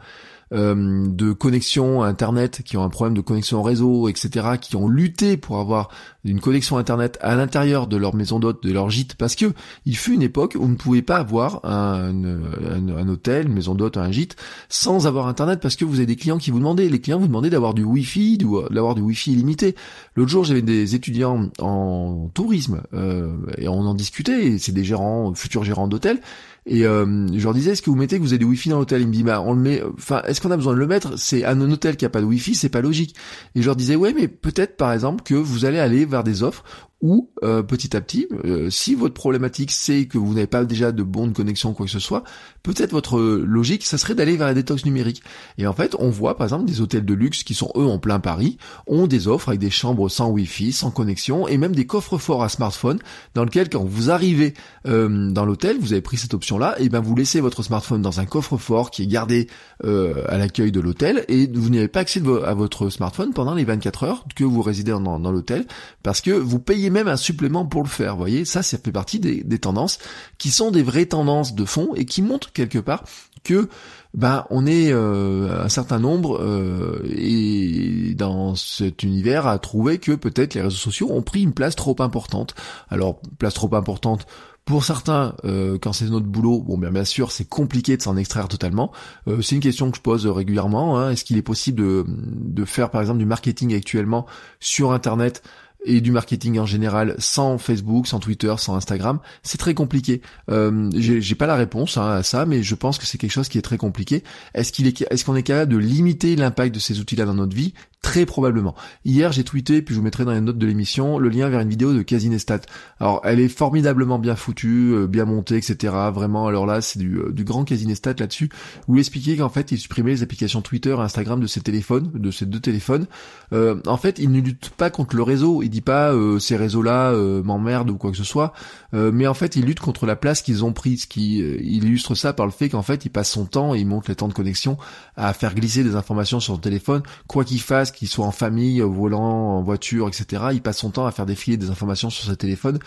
euh, 0.53 1.07
de 1.07 1.31
connexion 1.31 2.03
à 2.03 2.07
Internet, 2.07 2.61
qui 2.63 2.77
ont 2.77 2.83
un 2.83 2.89
problème 2.89 3.15
de 3.15 3.21
connexion 3.21 3.59
au 3.61 3.63
réseau, 3.63 4.07
etc., 4.07 4.49
qui 4.61 4.75
ont 4.75 4.87
lutté 4.87 5.35
pour 5.35 5.57
avoir 5.57 5.89
une 6.25 6.39
connexion 6.39 6.77
Internet 6.77 7.17
à 7.21 7.35
l'intérieur 7.35 7.87
de 7.87 7.97
leur 7.97 8.13
maison 8.13 8.39
d'hôte, 8.39 8.63
de 8.63 8.71
leur 8.71 8.91
gîte, 8.91 9.15
parce 9.15 9.35
que 9.35 9.53
il 9.85 9.97
fut 9.97 10.13
une 10.13 10.21
époque 10.21 10.55
où 10.55 10.63
on 10.63 10.67
ne 10.67 10.75
pouvait 10.75 11.01
pas 11.01 11.17
avoir 11.17 11.65
un, 11.65 12.13
un, 12.13 13.07
hôtel, 13.09 13.47
une 13.47 13.53
maison 13.53 13.73
d'hôte, 13.73 13.97
un 13.97 14.11
gîte, 14.11 14.35
sans 14.69 15.07
avoir 15.07 15.27
Internet, 15.27 15.59
parce 15.59 15.75
que 15.75 15.85
vous 15.85 15.95
avez 15.95 16.05
des 16.05 16.17
clients 16.17 16.37
qui 16.37 16.51
vous 16.51 16.59
demandaient, 16.59 16.87
les 16.87 17.01
clients 17.01 17.19
vous 17.19 17.27
demandaient 17.27 17.49
d'avoir 17.49 17.73
du 17.73 17.83
Wi-Fi, 17.83 18.37
d'avoir 18.69 18.93
du 18.93 19.01
Wi-Fi 19.01 19.33
illimité. 19.33 19.75
L'autre 20.15 20.29
jour, 20.29 20.43
j'avais 20.43 20.61
des 20.61 20.93
étudiants 20.93 21.49
en 21.59 22.29
tourisme, 22.31 22.83
euh, 22.93 23.33
et 23.57 23.67
on 23.67 23.79
en 23.79 23.95
discutait, 23.95 24.59
c'est 24.59 24.71
des 24.71 24.83
gérants, 24.83 25.33
futurs 25.33 25.63
gérants 25.63 25.87
d'hôtels, 25.87 26.19
et 26.65 26.85
euh, 26.85 27.27
je 27.33 27.43
leur 27.43 27.53
disais, 27.53 27.71
est-ce 27.71 27.81
que 27.81 27.89
vous 27.89 27.95
mettez 27.95 28.17
que 28.17 28.21
vous 28.21 28.33
avez 28.33 28.39
du 28.39 28.45
wifi 28.45 28.69
dans 28.69 28.79
l'hôtel? 28.79 29.01
Ils 29.01 29.07
me 29.07 29.13
disent, 29.13 29.23
bah 29.23 29.41
on 29.41 29.53
le 29.53 29.61
met. 29.61 29.83
Enfin, 29.97 30.21
est-ce 30.25 30.39
qu'on 30.39 30.51
a 30.51 30.55
besoin 30.55 30.73
de 30.73 30.79
le 30.79 30.87
mettre? 30.87 31.17
C'est 31.19 31.43
un 31.43 31.59
hôtel 31.59 31.97
qui 31.97 32.05
a 32.05 32.09
pas 32.09 32.21
de 32.21 32.25
wifi, 32.25 32.55
c'est 32.55 32.69
pas 32.69 32.81
logique. 32.81 33.15
Et 33.55 33.61
je 33.61 33.65
leur 33.65 33.75
disais, 33.75 33.95
ouais, 33.95 34.13
mais 34.13 34.27
peut-être 34.27 34.77
par 34.77 34.93
exemple 34.93 35.23
que 35.23 35.35
vous 35.35 35.65
allez 35.65 35.79
aller 35.79 36.05
vers 36.05 36.23
des 36.23 36.41
offres 36.41 36.63
ou 37.01 37.29
euh, 37.43 37.61
petit 37.63 37.97
à 37.97 38.01
petit, 38.01 38.27
euh, 38.45 38.69
si 38.69 38.95
votre 38.95 39.13
problématique 39.13 39.71
c'est 39.71 40.07
que 40.07 40.17
vous 40.17 40.33
n'avez 40.33 40.47
pas 40.47 40.63
déjà 40.63 40.93
de 40.93 41.03
bonne 41.03 41.33
connexion 41.33 41.71
ou 41.71 41.73
quoi 41.73 41.85
que 41.85 41.91
ce 41.91 41.99
soit, 41.99 42.23
peut-être 42.63 42.91
votre 42.91 43.19
logique, 43.19 43.85
ça 43.85 43.97
serait 43.97 44.15
d'aller 44.15 44.37
vers 44.37 44.47
la 44.47 44.53
détox 44.53 44.85
numérique. 44.85 45.21
Et 45.57 45.67
en 45.67 45.73
fait, 45.73 45.95
on 45.99 46.09
voit 46.09 46.37
par 46.37 46.45
exemple 46.45 46.65
des 46.65 46.81
hôtels 46.81 47.05
de 47.05 47.13
luxe 47.13 47.43
qui 47.43 47.53
sont 47.53 47.71
eux 47.75 47.85
en 47.85 47.99
plein 47.99 48.19
Paris, 48.19 48.57
ont 48.87 49.07
des 49.07 49.27
offres 49.27 49.49
avec 49.49 49.59
des 49.59 49.69
chambres 49.69 50.09
sans 50.09 50.29
Wi-Fi, 50.29 50.71
sans 50.71 50.91
connexion, 50.91 51.47
et 51.47 51.57
même 51.57 51.75
des 51.75 51.85
coffres 51.85 52.17
forts 52.17 52.43
à 52.43 52.49
smartphone, 52.49 52.99
dans 53.35 53.43
lequel 53.43 53.69
quand 53.69 53.83
vous 53.83 54.09
arrivez 54.09 54.53
euh, 54.87 55.31
dans 55.31 55.45
l'hôtel, 55.45 55.77
vous 55.79 55.93
avez 55.93 56.01
pris 56.01 56.17
cette 56.17 56.33
option-là, 56.33 56.75
et 56.79 56.89
ben 56.89 57.01
vous 57.01 57.15
laissez 57.15 57.41
votre 57.41 57.63
smartphone 57.63 58.01
dans 58.01 58.19
un 58.19 58.25
coffre 58.25 58.57
fort 58.57 58.91
qui 58.91 59.03
est 59.03 59.07
gardé 59.07 59.47
à 59.83 60.37
l'accueil 60.37 60.71
de 60.71 60.79
l'hôtel, 60.79 61.25
et 61.27 61.47
vous 61.47 61.69
n'avez 61.69 61.89
pas 61.89 61.99
accès 61.99 62.21
à 62.45 62.53
votre 62.53 62.89
smartphone 62.89 63.33
pendant 63.33 63.53
les 63.53 63.65
24 63.65 64.03
heures 64.03 64.25
que 64.35 64.43
vous 64.43 64.61
résidez 64.61 64.91
dans, 64.91 65.19
dans 65.19 65.31
l'hôtel, 65.31 65.65
parce 66.03 66.21
que 66.21 66.31
vous 66.31 66.59
payez 66.59 66.89
même 66.89 67.07
un 67.07 67.17
supplément 67.17 67.65
pour 67.65 67.83
le 67.83 67.89
faire. 67.89 68.13
Vous 68.13 68.19
voyez, 68.19 68.45
ça, 68.45 68.63
ça 68.63 68.77
fait 68.77 68.91
partie 68.91 69.19
des, 69.19 69.59
tendances 69.59 69.99
qui 70.37 70.51
sont 70.51 70.71
des 70.71 70.83
vraies 70.83 71.05
tendances 71.05 71.55
de 71.55 71.65
fond 71.65 71.93
et 71.95 72.05
qui 72.05 72.21
montrent 72.21 72.51
quelque 72.53 72.79
part 72.79 73.03
que 73.43 73.67
ben 74.13 74.45
on 74.49 74.65
est 74.65 74.91
euh, 74.91 75.63
un 75.63 75.69
certain 75.69 75.99
nombre 75.99 76.39
euh, 76.41 77.03
et 77.09 78.13
dans 78.15 78.55
cet 78.55 79.03
univers 79.03 79.47
à 79.47 79.59
trouver 79.59 79.97
que 79.97 80.13
peut-être 80.13 80.53
les 80.53 80.61
réseaux 80.61 80.77
sociaux 80.77 81.11
ont 81.11 81.21
pris 81.21 81.41
une 81.41 81.53
place 81.53 81.75
trop 81.75 81.95
importante. 81.99 82.55
Alors 82.89 83.19
place 83.37 83.53
trop 83.53 83.73
importante 83.75 84.25
pour 84.65 84.85
certains, 84.85 85.35
euh, 85.43 85.77
quand 85.77 85.91
c'est 85.91 86.05
notre 86.05 86.25
boulot, 86.25 86.61
bon 86.61 86.77
bien 86.77 86.91
bien 86.91 87.03
sûr 87.03 87.31
c'est 87.33 87.47
compliqué 87.47 87.97
de 87.97 88.01
s'en 88.01 88.15
extraire 88.15 88.47
totalement. 88.47 88.93
c'est 89.41 89.55
une 89.55 89.61
question 89.61 89.91
que 89.91 89.97
je 89.97 90.01
pose 90.01 90.25
régulièrement. 90.25 90.97
Hein. 90.97 91.11
Est-ce 91.11 91.25
qu'il 91.25 91.37
est 91.37 91.41
possible 91.41 91.81
de, 91.81 92.05
de 92.07 92.65
faire 92.65 92.89
par 92.89 93.01
exemple 93.01 93.19
du 93.19 93.25
marketing 93.25 93.75
actuellement 93.75 94.25
sur 94.61 94.93
Internet 94.93 95.43
et 95.85 96.01
du 96.01 96.11
marketing 96.11 96.59
en 96.59 96.65
général 96.65 97.15
sans 97.19 97.57
Facebook, 97.57 98.07
sans 98.07 98.19
Twitter, 98.19 98.53
sans 98.57 98.75
Instagram, 98.75 99.19
c'est 99.43 99.57
très 99.57 99.73
compliqué. 99.73 100.21
Euh, 100.49 100.89
J'ai 100.93 101.35
pas 101.35 101.47
la 101.47 101.55
réponse 101.55 101.97
hein, 101.97 102.09
à 102.09 102.23
ça, 102.23 102.45
mais 102.45 102.63
je 102.63 102.75
pense 102.75 102.97
que 102.97 103.05
c'est 103.05 103.17
quelque 103.17 103.31
chose 103.31 103.49
qui 103.49 103.57
est 103.57 103.63
très 103.63 103.77
compliqué. 103.77 104.23
Est-ce 104.53 105.25
qu'on 105.25 105.35
est 105.35 105.43
capable 105.43 105.71
de 105.71 105.77
limiter 105.77 106.35
l'impact 106.35 106.73
de 106.73 106.79
ces 106.79 106.99
outils-là 106.99 107.25
dans 107.25 107.33
notre 107.33 107.55
vie? 107.55 107.73
Très 108.03 108.25
probablement. 108.25 108.75
Hier, 109.05 109.31
j'ai 109.31 109.45
tweeté, 109.45 109.81
puis 109.81 109.95
je 109.95 109.99
vous 109.99 110.03
mettrai 110.03 110.25
dans 110.25 110.33
les 110.33 110.41
notes 110.41 110.57
de 110.57 110.67
l'émission, 110.67 111.17
le 111.17 111.29
lien 111.29 111.47
vers 111.47 111.61
une 111.61 111.69
vidéo 111.69 111.93
de 111.93 112.01
Casinestat. 112.01 112.59
Alors, 112.99 113.21
elle 113.23 113.39
est 113.39 113.47
formidablement 113.47 114.19
bien 114.19 114.35
foutue, 114.35 114.91
euh, 114.93 115.07
bien 115.07 115.23
montée, 115.23 115.55
etc. 115.55 115.93
Vraiment, 116.13 116.47
alors 116.47 116.65
là, 116.65 116.81
c'est 116.81 116.99
du, 116.99 117.15
euh, 117.15 117.31
du 117.31 117.45
grand 117.45 117.63
Casinestat 117.63 118.15
là-dessus, 118.19 118.49
où 118.89 118.97
il 118.97 118.99
expliquait 118.99 119.37
qu'en 119.37 119.47
fait, 119.47 119.71
il 119.71 119.77
supprimait 119.77 120.11
les 120.11 120.21
applications 120.21 120.61
Twitter 120.61 120.89
et 120.89 120.99
Instagram 120.99 121.39
de 121.39 121.47
ses 121.47 121.61
téléphones, 121.61 122.11
de 122.13 122.29
ses 122.29 122.45
deux 122.45 122.59
téléphones. 122.59 123.07
Euh, 123.53 123.79
en 123.87 123.97
fait, 123.97 124.19
il 124.19 124.33
ne 124.33 124.41
lutte 124.41 124.71
pas 124.71 124.89
contre 124.89 125.15
le 125.15 125.23
réseau. 125.23 125.63
Il 125.63 125.69
dit 125.69 125.79
pas 125.79 126.13
ces 126.39 126.57
réseaux-là 126.57 127.13
m'emmerdent 127.41 127.89
ou 127.89 127.97
quoi 127.97 128.11
que 128.11 128.17
ce 128.17 128.23
soit. 128.25 128.53
mais 128.91 129.27
en 129.27 129.33
fait, 129.33 129.55
il 129.55 129.65
lutte 129.65 129.79
contre 129.79 130.05
la 130.05 130.15
place 130.15 130.41
qu'ils 130.41 130.65
ont 130.65 130.73
prise. 130.73 131.05
Qui 131.05 131.37
il 131.37 131.85
illustre 131.85 132.15
ça 132.15 132.33
par 132.33 132.45
le 132.45 132.51
fait 132.51 132.69
qu'en 132.69 132.81
fait, 132.81 133.05
il 133.05 133.09
passe 133.09 133.31
son 133.31 133.45
temps, 133.45 133.73
et 133.73 133.79
il 133.79 133.87
monte 133.87 134.09
les 134.09 134.15
temps 134.15 134.27
de 134.27 134.33
connexion 134.33 134.77
à 135.15 135.33
faire 135.33 135.55
glisser 135.55 135.83
des 135.83 135.95
informations 135.95 136.39
sur 136.39 136.55
son 136.55 136.59
téléphone, 136.59 137.01
quoi 137.27 137.45
qu'il 137.45 137.61
fasse 137.61 137.92
qu'il 137.93 138.07
soit 138.07 138.25
en 138.25 138.31
famille, 138.31 138.81
au 138.81 138.91
volant, 138.91 139.57
en 139.57 139.63
voiture, 139.63 140.07
etc. 140.07 140.43
Il 140.53 140.61
passe 140.61 140.79
son 140.79 140.89
temps 140.89 141.05
à 141.05 141.11
faire 141.11 141.25
défiler 141.25 141.57
des 141.57 141.69
informations 141.69 142.09
sur 142.09 142.25
sa 142.25 142.35
téléphone. 142.35 142.79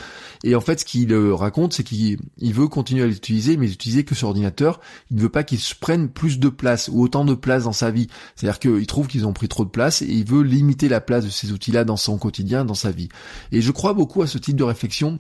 Et 0.45 0.55
en 0.55 0.61
fait, 0.61 0.81
ce 0.81 0.85
qu'il 0.85 1.13
euh, 1.13 1.35
raconte, 1.35 1.73
c'est 1.73 1.85
qu'il 1.85 2.19
veut 2.41 2.69
continuer 2.69 3.03
à 3.03 3.07
l'utiliser, 3.07 3.57
mais 3.57 3.67
l'utiliser 3.67 4.05
que 4.05 4.15
sur 4.15 4.29
ordinateur. 4.29 4.81
Il 5.11 5.17
ne 5.17 5.23
veut 5.23 5.29
pas 5.29 5.45
qu'il 5.45 5.59
se 5.59 5.75
prenne 5.75 6.09
plus 6.09 6.39
de 6.39 6.49
place 6.49 6.89
ou 6.93 7.03
autant 7.03 7.25
de 7.25 7.35
place 7.35 7.65
dans 7.65 7.73
sa 7.73 7.91
vie. 7.91 8.09
C'est-à-dire 8.35 8.59
qu'il 8.59 8.87
trouve 8.87 9.07
qu'ils 9.07 9.27
ont 9.27 9.33
pris 9.33 9.49
trop 9.49 9.65
de 9.65 9.71
place 9.71 10.03
et 10.03 10.07
il 10.07 10.25
veut 10.25 10.43
limiter 10.43 10.89
la 10.89 11.01
place 11.01 11.25
de 11.25 11.31
ces 11.31 11.53
outils-là 11.53 11.85
dans 11.85 11.97
son 11.97 12.19
quotidien, 12.19 12.65
dans 12.65 12.75
sa 12.75 12.91
vie. 12.91 13.09
Et 13.53 13.61
je 13.61 13.71
crois 13.73 13.95
beaucoup 13.95 14.23
à 14.23 14.27
ce 14.27 14.39
type 14.39 14.57
de 14.57 14.65
réflexion 14.65 15.19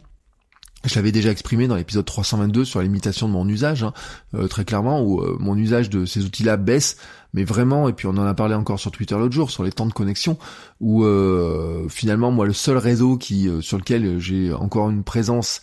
je 0.88 0.95
l'avais 0.97 1.12
déjà 1.12 1.31
exprimé 1.31 1.66
dans 1.66 1.76
l'épisode 1.76 2.05
322 2.05 2.64
sur 2.64 2.81
l'imitation 2.81 3.28
de 3.28 3.33
mon 3.33 3.49
usage, 3.49 3.83
hein, 3.83 3.93
euh, 4.35 4.49
très 4.49 4.64
clairement, 4.64 5.02
où 5.02 5.21
euh, 5.21 5.37
mon 5.40 5.57
usage 5.57 5.90
de 5.90 6.05
ces 6.05 6.25
outils-là 6.25 6.57
baisse, 6.57 6.97
mais 7.35 7.45
vraiment, 7.45 7.88
et 7.88 7.93
puis 7.93 8.07
on 8.07 8.16
en 8.16 8.26
a 8.26 8.35
parlé 8.35 8.55
encore 8.55 8.78
sur 8.78 8.90
Twitter 8.90 9.16
l'autre 9.16 9.35
jour, 9.35 9.50
sur 9.50 9.64
les 9.64 9.73
temps 9.73 9.87
de 9.87 9.93
connexion, 9.93 10.38
où 10.81 11.05
euh, 11.05 11.88
finalement, 11.88 12.31
moi, 12.31 12.47
le 12.47 12.52
seul 12.52 12.76
réseau 12.76 13.19
sur 13.61 13.78
lequel 13.78 14.19
j'ai 14.19 14.52
encore 14.52 14.90
une 14.90 15.05
présence 15.05 15.62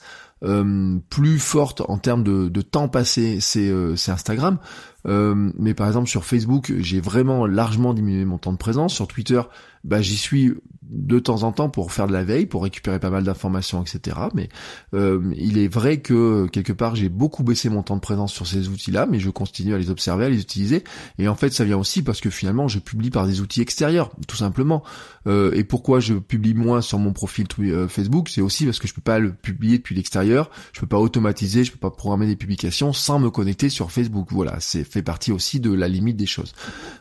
plus 1.09 1.39
forte 1.39 1.83
en 1.87 1.97
termes 1.97 2.21
de 2.21 2.61
temps 2.61 2.89
passé, 2.89 3.37
c'est 3.39 3.71
Instagram. 4.09 4.57
Mais 5.05 5.73
par 5.73 5.87
exemple 5.87 6.07
sur 6.07 6.25
Facebook, 6.25 6.73
j'ai 6.79 7.01
vraiment 7.01 7.45
largement 7.45 7.93
diminué 7.93 8.25
mon 8.25 8.37
temps 8.37 8.53
de 8.53 8.57
présence. 8.57 8.93
Sur 8.93 9.07
Twitter, 9.07 9.41
bah 9.83 10.01
j'y 10.01 10.17
suis 10.17 10.53
de 10.89 11.19
temps 11.19 11.43
en 11.43 11.51
temps 11.51 11.69
pour 11.69 11.91
faire 11.91 12.07
de 12.07 12.13
la 12.13 12.23
veille, 12.23 12.45
pour 12.45 12.63
récupérer 12.63 12.99
pas 12.99 13.09
mal 13.09 13.23
d'informations, 13.23 13.81
etc. 13.81 14.17
Mais 14.33 14.49
euh, 14.93 15.33
il 15.35 15.57
est 15.57 15.67
vrai 15.67 16.01
que 16.01 16.47
quelque 16.47 16.73
part 16.73 16.95
j'ai 16.95 17.09
beaucoup 17.09 17.43
baissé 17.43 17.69
mon 17.69 17.83
temps 17.83 17.95
de 17.95 18.01
présence 18.01 18.31
sur 18.31 18.45
ces 18.45 18.69
outils-là, 18.69 19.07
mais 19.09 19.19
je 19.19 19.29
continue 19.29 19.73
à 19.73 19.77
les 19.77 19.89
observer, 19.89 20.25
à 20.25 20.29
les 20.29 20.39
utiliser. 20.39 20.83
Et 21.17 21.27
en 21.27 21.35
fait, 21.35 21.51
ça 21.51 21.63
vient 21.63 21.77
aussi 21.77 22.03
parce 22.03 22.21
que 22.21 22.29
finalement, 22.29 22.67
je 22.67 22.79
publie 22.79 23.09
par 23.09 23.25
des 23.25 23.41
outils 23.41 23.61
extérieurs, 23.61 24.11
tout 24.27 24.35
simplement. 24.35 24.83
Euh, 25.25 25.51
et 25.53 25.63
pourquoi 25.63 25.99
je 25.99 26.13
publie 26.15 26.53
moins 26.53 26.81
sur 26.81 26.99
mon 26.99 27.13
profil 27.13 27.47
euh, 27.59 27.87
Facebook, 27.87 28.29
c'est 28.29 28.41
aussi 28.41 28.65
parce 28.65 28.79
que 28.79 28.87
je 28.87 28.93
peux 28.93 29.01
pas 29.01 29.19
le 29.19 29.33
publier 29.33 29.77
depuis 29.77 29.95
l'extérieur, 29.95 30.51
je 30.73 30.81
peux 30.81 30.87
pas 30.87 30.99
automatiser, 30.99 31.63
je 31.63 31.71
peux 31.71 31.77
pas 31.77 31.91
programmer 31.91 32.27
des 32.27 32.35
publications 32.35 32.93
sans 32.93 33.19
me 33.19 33.29
connecter 33.29 33.69
sur 33.69 33.91
Facebook. 33.91 34.27
Voilà, 34.31 34.57
c'est 34.59 34.83
fait 34.93 35.03
partie 35.03 35.31
aussi 35.31 35.59
de 35.59 35.73
la 35.73 35.87
limite 35.87 36.17
des 36.17 36.25
choses. 36.25 36.53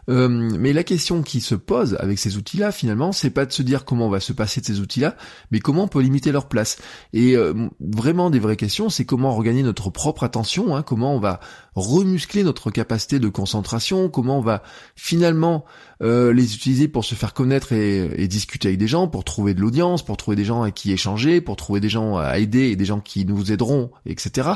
mais 0.08 0.72
la 0.72 0.84
question 0.84 1.22
qui 1.22 1.40
se 1.40 1.54
pose 1.54 1.96
avec 2.00 2.18
ces 2.18 2.36
outils-là, 2.36 2.72
finalement, 2.72 3.12
c'est 3.12 3.30
pas 3.30 3.46
de 3.46 3.52
se 3.52 3.62
dire 3.62 3.84
comment 3.84 4.06
on 4.06 4.10
va 4.10 4.20
se 4.20 4.32
passer 4.32 4.60
de 4.60 4.66
ces 4.66 4.80
outils-là, 4.80 5.16
mais 5.50 5.60
comment 5.60 5.84
on 5.84 5.88
peut 5.88 6.00
limiter 6.00 6.32
leur 6.32 6.48
place. 6.48 6.78
Et 7.12 7.36
euh, 7.36 7.54
vraiment 7.80 8.30
des 8.30 8.38
vraies 8.38 8.56
questions, 8.56 8.88
c'est 8.88 9.04
comment 9.04 9.34
regagner 9.34 9.62
notre 9.62 9.90
propre 9.90 10.24
attention, 10.24 10.76
hein, 10.76 10.82
comment 10.82 11.14
on 11.14 11.20
va 11.20 11.40
remuscler 11.74 12.42
notre 12.42 12.70
capacité 12.70 13.18
de 13.18 13.28
concentration, 13.28 14.08
comment 14.08 14.38
on 14.38 14.42
va 14.42 14.62
finalement 14.94 15.64
euh, 16.02 16.32
les 16.32 16.54
utiliser 16.54 16.88
pour 16.88 17.04
se 17.04 17.14
faire 17.14 17.32
connaître 17.32 17.72
et, 17.72 18.28
discuter 18.28 18.68
avec 18.68 18.78
des 18.78 18.88
gens, 18.88 19.08
pour 19.08 19.24
trouver 19.24 19.54
de 19.54 19.60
l'audience, 19.60 20.04
pour 20.04 20.16
trouver 20.16 20.36
des 20.36 20.44
gens 20.44 20.62
à 20.62 20.70
qui 20.70 20.92
échanger, 20.92 21.40
pour 21.40 21.56
trouver 21.56 21.80
des 21.80 21.88
gens 21.88 22.16
à 22.18 22.38
aider 22.38 22.70
et 22.70 22.76
des 22.76 22.84
gens 22.84 23.00
qui 23.00 23.24
nous 23.24 23.52
aideront, 23.52 23.90
etc. 24.06 24.50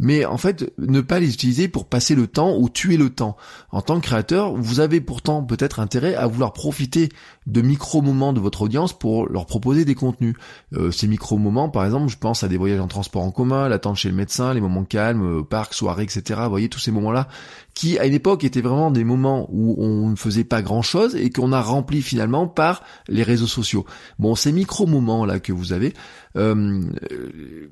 Mais 0.00 0.24
en 0.24 0.38
fait, 0.38 0.72
ne 0.78 1.00
pas 1.00 1.20
les 1.20 1.32
utiliser 1.32 1.68
pour 1.68 1.86
passer 1.86 2.14
le 2.14 2.26
temps 2.26 2.56
ou 2.58 2.68
tuer 2.68 2.96
le 2.96 3.10
temps. 3.10 3.36
En 3.70 3.80
tant 3.80 4.00
que 4.00 4.06
créateur, 4.06 4.54
vous 4.56 4.80
avez 4.80 5.00
pourtant 5.00 5.44
peut-être 5.44 5.78
intérêt 5.78 6.16
à 6.16 6.26
vouloir 6.26 6.52
profiter 6.52 7.10
de 7.46 7.62
micro-moments 7.62 8.32
de 8.32 8.40
votre 8.40 8.62
audience 8.62 8.92
pour 8.92 9.28
leur 9.28 9.46
proposer 9.46 9.84
des 9.84 9.94
contenus. 9.94 10.34
Euh, 10.72 10.90
ces 10.90 11.06
micro-moments, 11.06 11.68
par 11.68 11.84
exemple, 11.84 12.08
je 12.08 12.18
pense 12.18 12.42
à 12.42 12.48
des 12.48 12.56
voyages 12.56 12.80
en 12.80 12.88
transport 12.88 13.22
en 13.22 13.30
commun, 13.30 13.68
l'attente 13.68 13.96
chez 13.96 14.08
le 14.08 14.16
médecin, 14.16 14.52
les 14.52 14.60
moments 14.60 14.84
calmes, 14.84 15.40
euh, 15.40 15.42
parc, 15.42 15.74
soirée, 15.74 16.02
etc. 16.02 16.40
Vous 16.44 16.50
voyez 16.50 16.68
tous 16.68 16.80
ces 16.80 16.90
moments-là 16.90 17.28
qui 17.74 17.98
à 17.98 18.06
une 18.06 18.14
époque 18.14 18.44
étaient 18.44 18.60
vraiment 18.60 18.90
des 18.90 19.04
moments 19.04 19.48
où 19.50 19.74
on 19.78 20.10
ne 20.10 20.16
faisait 20.16 20.44
pas 20.44 20.62
grand 20.62 20.82
chose 20.82 21.16
et 21.16 21.30
qu'on 21.30 21.52
a 21.52 21.60
rempli 21.60 22.02
finalement 22.02 22.46
par 22.46 22.82
les 23.08 23.22
réseaux 23.22 23.46
sociaux. 23.46 23.84
Bon, 24.18 24.34
ces 24.34 24.52
micro-moments 24.52 25.24
là 25.24 25.40
que 25.40 25.52
vous 25.52 25.72
avez, 25.72 25.92
euh, 26.36 26.80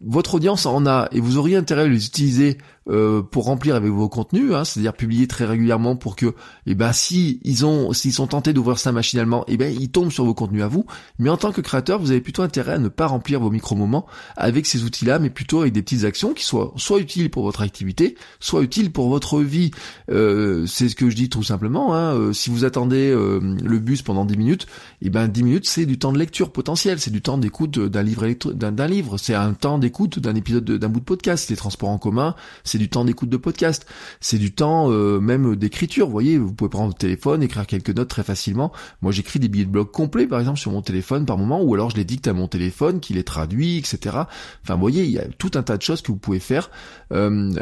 votre 0.03 0.35
audience 0.35 0.67
en 0.67 0.87
a 0.87 1.09
et 1.13 1.21
vous 1.21 1.37
auriez 1.37 1.57
intérêt 1.57 1.83
à 1.83 1.87
les 1.87 2.07
utiliser 2.07 2.59
euh, 2.89 3.23
pour 3.23 3.45
remplir 3.45 3.77
avec 3.77 3.91
vos 3.93 4.09
contenus, 4.09 4.53
hein, 4.53 4.65
c'est-à-dire 4.65 4.93
publier 4.93 5.29
très 5.29 5.45
régulièrement 5.45 5.95
pour 5.95 6.17
que, 6.17 6.35
eh 6.67 6.75
ben, 6.75 6.93
si 6.93 7.41
ils 7.45 7.65
ont, 7.65 7.93
s'ils 7.93 8.13
sont 8.13 8.27
tentés 8.27 8.53
d'ouvrir 8.53 8.79
ça 8.79 8.91
machinalement, 8.91 9.45
eh 9.47 9.57
ben, 9.57 9.73
ils 9.73 9.91
tombent 9.91 10.11
sur 10.11 10.25
vos 10.25 10.35
contenus 10.35 10.65
à 10.65 10.69
vous. 10.69 10.85
Mais 11.21 11.31
en 11.31 11.37
tant 11.37 11.53
que 11.53 11.61
créateur, 11.61 12.01
vous 12.01 12.11
avez 12.11 12.21
plutôt 12.21 12.43
intérêt 12.43 12.73
à 12.73 12.79
ne 12.79 12.89
pas 12.89 13.07
remplir 13.07 13.39
vos 13.39 13.51
micro-moments 13.51 14.07
avec 14.37 14.67
ces 14.67 14.83
outils-là, 14.83 15.21
mais 15.21 15.31
plutôt 15.31 15.61
avec 15.61 15.73
des 15.73 15.83
petites 15.83 16.05
actions 16.05 16.35
qui 16.35 16.45
soient 16.45 16.73
soit 16.77 16.99
utiles 16.99 17.31
pour 17.31 17.45
votre 17.45 17.63
activité, 17.63 18.17
soit 18.41 18.63
utiles 18.63 18.91
pour 18.91 19.09
votre 19.09 19.41
vie. 19.41 19.71
Euh, 20.11 20.67
c'est 20.67 20.89
ce 20.89 20.97
que 20.97 21.11
je 21.11 21.17
dis 21.17 21.29
tout 21.29 21.43
simplement. 21.43 21.95
Hein, 21.95 22.15
euh, 22.15 22.33
si 22.33 22.51
vous 22.51 22.65
attendez 22.65 23.11
euh, 23.11 23.41
le 23.63 23.79
bus 23.79 24.03
pendant 24.03 24.25
10 24.25 24.37
minutes, 24.37 24.67
eh 25.01 25.11
ben 25.11 25.29
10 25.29 25.43
minutes 25.43 25.69
c'est 25.69 25.87
du 25.87 25.99
temps 25.99 26.13
de 26.13 26.19
lecture 26.19 26.51
potentiel, 26.51 26.99
c'est 26.99 27.11
du 27.11 27.23
temps 27.23 27.39
d'écoute 27.39 27.79
d'un 27.79 28.03
livre 28.03 28.29
d'un 28.53 28.87
livre, 28.87 29.19
c'est 29.19 29.35
un 29.35 29.53
temps 29.53 29.79
d'écoute 29.79 30.19
d'un 30.19 30.35
épisode 30.35 30.65
d'un 30.65 30.89
bout 30.89 31.01
de 31.01 31.05
podcast. 31.05 31.51
Les 31.51 31.57
transports 31.57 31.91
en 31.91 31.99
commun, 31.99 32.35
c'est 32.65 32.79
du 32.79 32.89
temps 32.89 33.05
d'écoute 33.05 33.29
de 33.29 33.37
podcast, 33.37 33.87
c'est 34.21 34.39
du 34.39 34.53
temps 34.53 34.89
même 35.21 35.57
d'écriture. 35.57 36.07
Vous 36.07 36.13
voyez, 36.13 36.39
vous 36.39 36.53
pouvez 36.53 36.71
prendre 36.71 36.89
votre 36.89 36.99
téléphone, 36.99 37.43
écrire 37.43 37.67
quelques 37.67 37.91
notes 37.91 38.09
très 38.09 38.23
facilement. 38.23 38.73
Moi, 39.03 39.13
j'écris 39.13 39.39
des 39.39 39.49
billets 39.49 39.65
de 39.65 39.71
blog 39.71 39.91
complets, 39.91 40.27
par 40.27 40.41
exemple, 40.41 40.59
sur 40.59 40.73
mon 40.73 40.83
téléphone 40.83 41.27
par 41.27 41.39
moment, 41.39 41.63
ou 41.63 41.75
alors 41.75 41.91
je 41.91 41.97
les 41.97 42.05
dicte 42.05 42.29
à 42.29 42.33
mon 42.33 42.49
téléphone, 42.49 43.01
qui 43.01 43.15
les 43.15 43.25
traduit, 43.25 43.79
etc. 43.79 43.99
Enfin, 44.63 44.75
vous 44.75 44.81
voyez, 44.81 45.05
il 45.05 45.11
y 45.11 45.19
a 45.19 45.25
tout 45.39 45.51
un 45.55 45.63
tas 45.63 45.77
de 45.77 45.83
choses 45.83 46.03
que 46.03 46.13
vous 46.13 46.19
pouvez 46.19 46.41
faire 46.41 46.71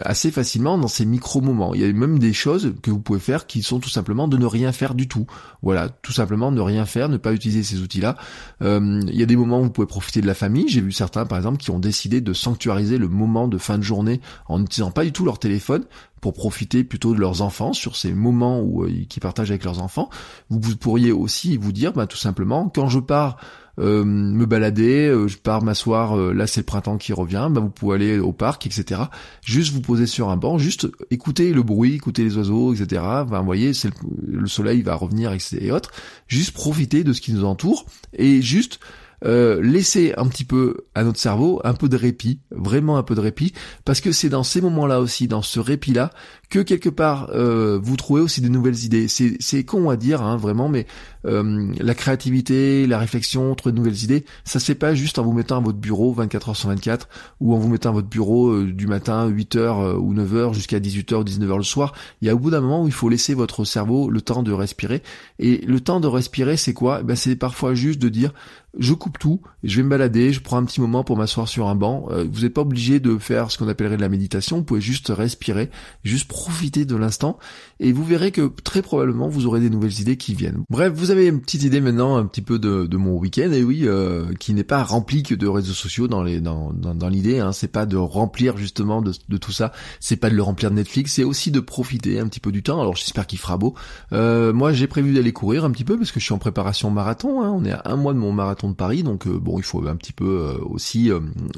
assez 0.02 0.30
facilement 0.30 0.78
dans 0.78 0.88
ces 0.88 1.04
micro 1.04 1.40
moments. 1.40 1.75
Il 1.75 1.80
y 1.80 1.84
a 1.84 1.92
même 1.92 2.18
des 2.20 2.32
choses 2.32 2.74
que 2.82 2.90
vous 2.90 3.00
pouvez 3.00 3.18
faire 3.18 3.46
qui 3.48 3.62
sont 3.62 3.80
tout 3.80 3.88
simplement 3.88 4.28
de 4.28 4.36
ne 4.36 4.46
rien 4.46 4.70
faire 4.70 4.94
du 4.94 5.08
tout. 5.08 5.26
Voilà, 5.62 5.88
tout 5.88 6.12
simplement 6.12 6.52
ne 6.52 6.60
rien 6.60 6.86
faire, 6.86 7.08
ne 7.08 7.16
pas 7.16 7.32
utiliser 7.32 7.64
ces 7.64 7.80
outils-là. 7.80 8.16
Euh, 8.62 9.00
il 9.08 9.18
y 9.18 9.22
a 9.22 9.26
des 9.26 9.36
moments 9.36 9.60
où 9.60 9.64
vous 9.64 9.70
pouvez 9.70 9.88
profiter 9.88 10.20
de 10.20 10.26
la 10.26 10.34
famille. 10.34 10.68
J'ai 10.68 10.80
vu 10.80 10.92
certains, 10.92 11.26
par 11.26 11.38
exemple, 11.38 11.58
qui 11.58 11.70
ont 11.70 11.80
décidé 11.80 12.20
de 12.20 12.32
sanctuariser 12.32 12.98
le 12.98 13.08
moment 13.08 13.48
de 13.48 13.58
fin 13.58 13.78
de 13.78 13.82
journée 13.82 14.20
en 14.46 14.60
n'utilisant 14.60 14.92
pas 14.92 15.04
du 15.04 15.12
tout 15.12 15.24
leur 15.24 15.40
téléphone 15.40 15.84
pour 16.20 16.34
profiter 16.34 16.84
plutôt 16.84 17.14
de 17.14 17.20
leurs 17.20 17.42
enfants 17.42 17.72
sur 17.72 17.96
ces 17.96 18.12
moments 18.12 18.60
où 18.60 18.84
euh, 18.84 19.04
qui 19.08 19.20
partagent 19.20 19.50
avec 19.50 19.64
leurs 19.64 19.82
enfants. 19.82 20.10
Vous, 20.50 20.76
pourriez 20.76 21.12
aussi 21.12 21.56
vous 21.56 21.72
dire, 21.72 21.92
bah, 21.92 22.06
tout 22.06 22.16
simplement, 22.16 22.68
quand 22.68 22.88
je 22.88 23.00
pars 23.00 23.36
euh, 23.80 24.04
me 24.04 24.44
balader, 24.46 25.08
euh, 25.08 25.26
je 25.26 25.38
pars 25.38 25.62
m'asseoir, 25.62 26.16
euh, 26.16 26.32
là 26.32 26.46
c'est 26.46 26.60
le 26.60 26.66
printemps 26.66 26.99
qui 26.99 27.12
revient, 27.12 27.49
bah 27.50 27.60
vous 27.60 27.70
pouvez 27.70 27.94
aller 27.96 28.18
au 28.18 28.32
parc, 28.32 28.66
etc. 28.66 29.02
Juste 29.42 29.72
vous 29.72 29.80
poser 29.80 30.06
sur 30.06 30.28
un 30.28 30.37
banc, 30.37 30.58
juste 30.58 30.88
écouter 31.10 31.52
le 31.52 31.62
bruit, 31.62 31.94
écouter 31.94 32.22
les 32.22 32.37
oiseaux, 32.37 32.75
etc. 32.75 33.02
Enfin, 33.04 33.38
vous 33.40 33.46
voyez, 33.46 33.72
c'est 33.72 33.88
le, 33.88 34.40
le, 34.40 34.46
soleil 34.46 34.82
va 34.82 34.94
revenir, 34.94 35.32
et 35.58 35.72
autres. 35.72 35.90
Juste 36.26 36.52
profiter 36.52 37.04
de 37.04 37.12
ce 37.12 37.20
qui 37.20 37.32
nous 37.32 37.44
entoure 37.44 37.87
et 38.12 38.42
juste 38.42 38.80
euh, 39.22 39.60
laisser 39.60 40.14
un 40.16 40.26
petit 40.28 40.44
peu 40.44 40.78
à 40.94 41.04
notre 41.04 41.18
cerveau 41.18 41.60
un 41.62 41.75
peu 41.75 41.90
de 41.90 41.96
répit, 41.96 42.40
vraiment 42.50 42.96
un 42.96 43.02
peu 43.02 43.14
de 43.14 43.20
répit, 43.20 43.52
parce 43.84 44.00
que 44.00 44.12
c'est 44.12 44.30
dans 44.30 44.42
ces 44.42 44.62
moments-là 44.62 44.99
aussi, 45.00 45.28
dans 45.28 45.42
ce 45.42 45.60
répit-là, 45.60 46.10
que 46.49 46.60
quelque 46.60 46.88
part 46.88 47.28
euh, 47.34 47.78
vous 47.82 47.96
trouvez 47.96 48.22
aussi 48.22 48.40
de 48.40 48.49
nouvelles 48.49 48.82
idées. 48.84 49.08
C'est, 49.08 49.37
c'est 49.38 49.64
con 49.64 49.90
à 49.90 49.96
dire, 49.96 50.22
hein, 50.22 50.38
vraiment, 50.38 50.70
mais 50.70 50.87
euh, 51.26 51.72
la 51.78 51.94
créativité, 51.94 52.86
la 52.86 52.98
réflexion, 52.98 53.54
trouver 53.54 53.72
de 53.72 53.78
nouvelles 53.78 54.04
idées, 54.04 54.24
ça 54.44 54.58
se 54.58 54.70
pas 54.72 54.94
juste 54.94 55.18
en 55.18 55.24
vous 55.24 55.32
mettant 55.32 55.58
à 55.58 55.60
votre 55.60 55.78
bureau 55.78 56.12
24 56.12 56.52
h 56.52 56.54
sur 56.54 56.68
24 56.68 57.08
ou 57.40 57.54
en 57.54 57.58
vous 57.58 57.68
mettant 57.68 57.90
à 57.90 57.92
votre 57.92 58.08
bureau 58.08 58.50
euh, 58.50 58.72
du 58.72 58.86
matin 58.86 59.26
8 59.26 59.56
h 59.56 59.58
euh, 59.58 59.94
ou 59.96 60.14
9 60.14 60.32
h 60.32 60.54
jusqu'à 60.54 60.80
18 60.80 61.12
h 61.12 61.16
ou 61.16 61.24
19 61.24 61.50
h 61.50 61.56
le 61.56 61.62
soir. 61.62 61.92
Il 62.22 62.28
y 62.28 62.30
a 62.30 62.34
au 62.34 62.38
bout 62.38 62.50
d'un 62.50 62.60
moment 62.60 62.84
où 62.84 62.86
il 62.86 62.92
faut 62.92 63.08
laisser 63.08 63.34
votre 63.34 63.64
cerveau 63.64 64.10
le 64.10 64.20
temps 64.20 64.42
de 64.42 64.52
respirer. 64.52 65.02
Et 65.38 65.58
le 65.66 65.80
temps 65.80 66.00
de 66.00 66.06
respirer, 66.06 66.56
c'est 66.56 66.74
quoi? 66.74 66.98
Eh 67.00 67.04
ben, 67.04 67.16
c'est 67.16 67.36
parfois 67.36 67.74
juste 67.74 68.00
de 68.00 68.08
dire 68.08 68.32
je 68.78 68.94
coupe 68.94 69.18
tout, 69.18 69.40
je 69.64 69.78
vais 69.78 69.82
me 69.82 69.88
balader, 69.88 70.32
je 70.32 70.40
prends 70.40 70.56
un 70.56 70.64
petit 70.64 70.80
moment 70.80 71.02
pour 71.02 71.16
m'asseoir 71.16 71.48
sur 71.48 71.66
un 71.66 71.74
banc. 71.74 72.06
vous 72.30 72.42
n'êtes 72.42 72.54
pas 72.54 72.60
obligé 72.60 73.00
de 73.00 73.18
faire 73.18 73.50
ce 73.50 73.58
qu'on 73.58 73.66
appellerait 73.66 73.96
de 73.96 74.00
la 74.00 74.08
méditation, 74.08 74.58
vous 74.58 74.62
pouvez 74.62 74.80
juste 74.80 75.08
respirer, 75.08 75.70
juste 76.04 76.28
profiter 76.28 76.84
de 76.84 76.94
l'instant 76.94 77.36
et 77.80 77.90
vous 77.90 78.04
verrez 78.04 78.30
que 78.30 78.48
très 78.62 78.80
probablement 78.80 79.28
vous 79.28 79.46
aurez 79.46 79.58
des 79.58 79.70
nouvelles 79.70 80.00
idées 80.00 80.16
qui 80.16 80.34
viennent. 80.34 80.62
Bref, 80.70 80.92
vous 80.94 81.10
vous 81.11 81.19
avez 81.19 81.26
une 81.26 81.40
petite 81.40 81.64
idée 81.64 81.81
maintenant 81.81 82.17
un 82.17 82.25
petit 82.25 82.40
peu 82.40 82.61
de, 82.61 82.87
de 82.87 82.97
mon 82.97 83.17
week-end, 83.17 83.50
et 83.50 83.64
oui, 83.64 83.81
euh, 83.83 84.33
qui 84.38 84.55
n'est 84.55 84.62
pas 84.62 84.85
rempli 84.85 85.25
que 85.25 85.35
de 85.35 85.49
réseaux 85.49 85.73
sociaux 85.73 86.07
dans 86.07 86.23
les 86.23 86.40
dans, 86.40 86.73
dans, 86.73 86.95
dans 86.95 87.09
l'idée. 87.09 87.40
Hein, 87.40 87.50
c'est 87.50 87.67
pas 87.67 87.85
de 87.85 87.97
remplir 87.97 88.57
justement 88.57 89.02
de, 89.02 89.12
tout 89.37 89.50
ça. 89.50 89.73
C'est 89.99 90.14
pas 90.14 90.31
de 90.31 90.37
le 90.37 90.43
remplir 90.43 90.71
de 90.71 90.76
Netflix. 90.76 91.14
C'est 91.14 91.25
aussi 91.25 91.50
de 91.50 91.59
profiter 91.59 92.21
un 92.21 92.29
petit 92.29 92.38
peu 92.38 92.52
du 92.52 92.62
temps. 92.62 92.81
Alors 92.81 92.95
j'espère 92.95 93.26
qu'il 93.26 93.40
fera 93.40 93.57
beau. 93.57 93.75
Euh, 94.12 94.52
moi, 94.52 94.73
j'ai 94.73 94.87
prévu 94.87 95.12
d'aller 95.12 95.33
courir 95.33 95.64
un 95.64 95.73
petit 95.73 95.83
peu 95.83 95.99
parce 95.99 96.12
que 96.12 96.21
je 96.21 96.25
suis 96.26 96.33
en 96.35 96.38
préparation 96.38 96.90
marathon. 96.90 97.43
Hein, 97.43 97.50
on 97.50 97.64
est 97.64 97.73
à 97.73 97.83
un 97.87 97.97
mois 97.97 98.12
de 98.12 98.19
mon 98.19 98.31
marathon 98.31 98.71
de 98.71 98.75
Paris, 98.76 99.02
donc 99.02 99.26
euh, 99.26 99.37
bon, 99.37 99.59
il 99.59 99.64
faut 99.64 99.85
un 99.88 99.97
petit 99.97 100.12
peu 100.12 100.47
euh, 100.47 100.64
aussi 100.64 101.11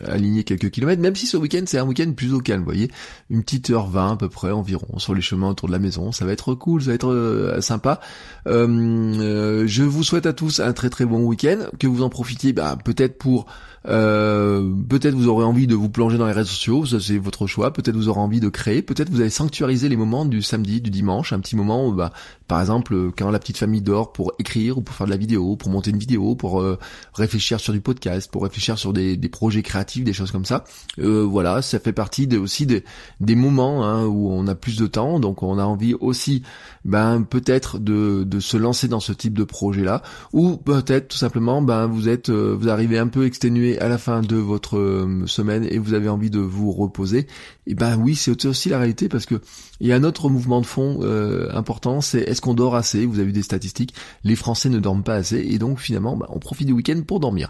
aligner 0.06 0.44
quelques 0.44 0.70
kilomètres. 0.70 1.02
Même 1.02 1.16
si 1.16 1.26
ce 1.26 1.36
week-end 1.36 1.64
c'est 1.66 1.78
un 1.78 1.86
week-end 1.86 2.10
plutôt 2.16 2.38
calme, 2.38 2.60
vous 2.60 2.70
voyez, 2.70 2.90
une 3.28 3.42
petite 3.42 3.68
heure 3.68 3.86
vingt 3.86 4.12
à 4.12 4.16
peu 4.16 4.30
près 4.30 4.50
environ 4.50 4.98
sur 4.98 5.14
les 5.14 5.20
chemins 5.20 5.50
autour 5.50 5.68
de 5.68 5.72
la 5.72 5.78
maison. 5.78 6.10
Ça 6.10 6.24
va 6.24 6.32
être 6.32 6.54
cool, 6.54 6.80
ça 6.80 6.88
va 6.88 6.94
être 6.94 7.58
sympa. 7.60 8.00
Euh, 8.46 9.41
je 9.66 9.82
vous 9.82 10.02
souhaite 10.02 10.26
à 10.26 10.32
tous 10.32 10.60
un 10.60 10.72
très 10.72 10.90
très 10.90 11.04
bon 11.04 11.24
week-end, 11.24 11.66
que 11.78 11.86
vous 11.86 12.02
en 12.02 12.08
profitiez 12.08 12.52
bah, 12.52 12.76
peut-être 12.84 13.18
pour 13.18 13.46
euh, 13.88 14.72
peut-être 14.88 15.14
vous 15.14 15.28
aurez 15.28 15.44
envie 15.44 15.66
de 15.66 15.74
vous 15.74 15.88
plonger 15.88 16.16
dans 16.18 16.26
les 16.26 16.32
réseaux 16.32 16.50
sociaux, 16.50 16.86
ça 16.86 17.00
c'est 17.00 17.18
votre 17.18 17.46
choix. 17.46 17.72
Peut-être 17.72 17.96
vous 17.96 18.08
aurez 18.08 18.20
envie 18.20 18.40
de 18.40 18.48
créer. 18.48 18.82
Peut-être 18.82 19.10
vous 19.10 19.20
allez 19.20 19.30
sanctuariser 19.30 19.88
les 19.88 19.96
moments 19.96 20.24
du 20.24 20.42
samedi, 20.42 20.80
du 20.80 20.90
dimanche, 20.90 21.32
un 21.32 21.40
petit 21.40 21.56
moment 21.56 21.88
où, 21.88 21.92
bah, 21.92 22.12
par 22.48 22.60
exemple, 22.60 23.10
quand 23.16 23.30
la 23.30 23.38
petite 23.38 23.58
famille 23.58 23.82
dort 23.82 24.12
pour 24.12 24.32
écrire 24.38 24.78
ou 24.78 24.82
pour 24.82 24.94
faire 24.94 25.06
de 25.06 25.10
la 25.10 25.16
vidéo, 25.16 25.56
pour 25.56 25.70
monter 25.70 25.90
une 25.90 25.98
vidéo, 25.98 26.36
pour 26.36 26.60
euh, 26.60 26.78
réfléchir 27.14 27.60
sur 27.60 27.72
du 27.72 27.80
podcast, 27.80 28.30
pour 28.30 28.42
réfléchir 28.44 28.78
sur 28.78 28.92
des, 28.92 29.16
des 29.16 29.28
projets 29.28 29.62
créatifs, 29.62 30.04
des 30.04 30.12
choses 30.12 30.30
comme 30.30 30.44
ça. 30.44 30.64
Euh, 30.98 31.22
voilà, 31.22 31.62
ça 31.62 31.78
fait 31.78 31.92
partie 31.92 32.28
aussi 32.36 32.66
des, 32.66 32.84
des 33.20 33.34
moments 33.34 33.84
hein, 33.84 34.04
où 34.04 34.30
on 34.30 34.46
a 34.46 34.54
plus 34.54 34.76
de 34.76 34.86
temps, 34.86 35.18
donc 35.18 35.42
on 35.42 35.58
a 35.58 35.64
envie 35.64 35.94
aussi, 35.94 36.42
ben 36.84 37.22
peut-être 37.22 37.78
de, 37.78 38.24
de 38.24 38.40
se 38.40 38.56
lancer 38.56 38.88
dans 38.88 39.00
ce 39.00 39.12
type 39.12 39.31
de 39.32 39.44
projet 39.44 39.82
là, 39.82 40.02
ou 40.32 40.56
peut-être 40.56 41.08
tout 41.08 41.16
simplement, 41.16 41.62
ben 41.62 41.86
vous 41.86 42.08
êtes, 42.08 42.28
euh, 42.28 42.56
vous 42.58 42.68
arrivez 42.68 42.98
un 42.98 43.08
peu 43.08 43.26
exténué 43.26 43.78
à 43.78 43.88
la 43.88 43.98
fin 43.98 44.20
de 44.20 44.36
votre 44.36 44.78
euh, 44.78 45.26
semaine 45.26 45.66
et 45.70 45.78
vous 45.78 45.94
avez 45.94 46.08
envie 46.08 46.30
de 46.30 46.40
vous 46.40 46.72
reposer, 46.72 47.26
et 47.66 47.74
ben 47.74 47.96
oui, 47.96 48.14
c'est 48.14 48.46
aussi 48.46 48.68
la 48.68 48.78
réalité 48.78 49.08
parce 49.08 49.26
que 49.26 49.40
il 49.80 49.88
y 49.88 49.92
a 49.92 49.96
un 49.96 50.04
autre 50.04 50.28
mouvement 50.28 50.60
de 50.60 50.66
fond 50.66 51.00
euh, 51.02 51.48
important, 51.52 52.00
c'est 52.00 52.20
est-ce 52.20 52.40
qu'on 52.40 52.54
dort 52.54 52.76
assez? 52.76 53.04
Vous 53.06 53.16
avez 53.16 53.26
vu 53.26 53.32
des 53.32 53.42
statistiques, 53.42 53.94
les 54.24 54.36
Français 54.36 54.68
ne 54.68 54.78
dorment 54.78 55.02
pas 55.02 55.14
assez 55.14 55.38
et 55.38 55.58
donc 55.58 55.80
finalement, 55.80 56.16
bah, 56.16 56.26
on 56.30 56.38
profite 56.38 56.66
du 56.66 56.72
week-end 56.72 57.00
pour 57.06 57.20
dormir. 57.20 57.48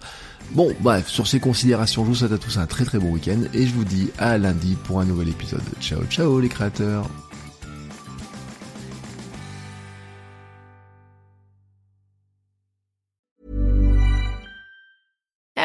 Bon, 0.54 0.72
bref, 0.80 1.08
sur 1.08 1.26
ces 1.26 1.40
considérations, 1.40 2.04
je 2.04 2.08
vous 2.08 2.14
souhaite 2.14 2.32
à 2.32 2.38
tous 2.38 2.58
un 2.58 2.66
très 2.66 2.84
très 2.84 2.98
bon 2.98 3.10
week-end 3.10 3.40
et 3.54 3.66
je 3.66 3.72
vous 3.74 3.84
dis 3.84 4.08
à 4.18 4.38
lundi 4.38 4.76
pour 4.84 5.00
un 5.00 5.04
nouvel 5.04 5.28
épisode. 5.28 5.62
Ciao 5.80 6.02
ciao 6.10 6.40
les 6.40 6.48
créateurs 6.48 7.08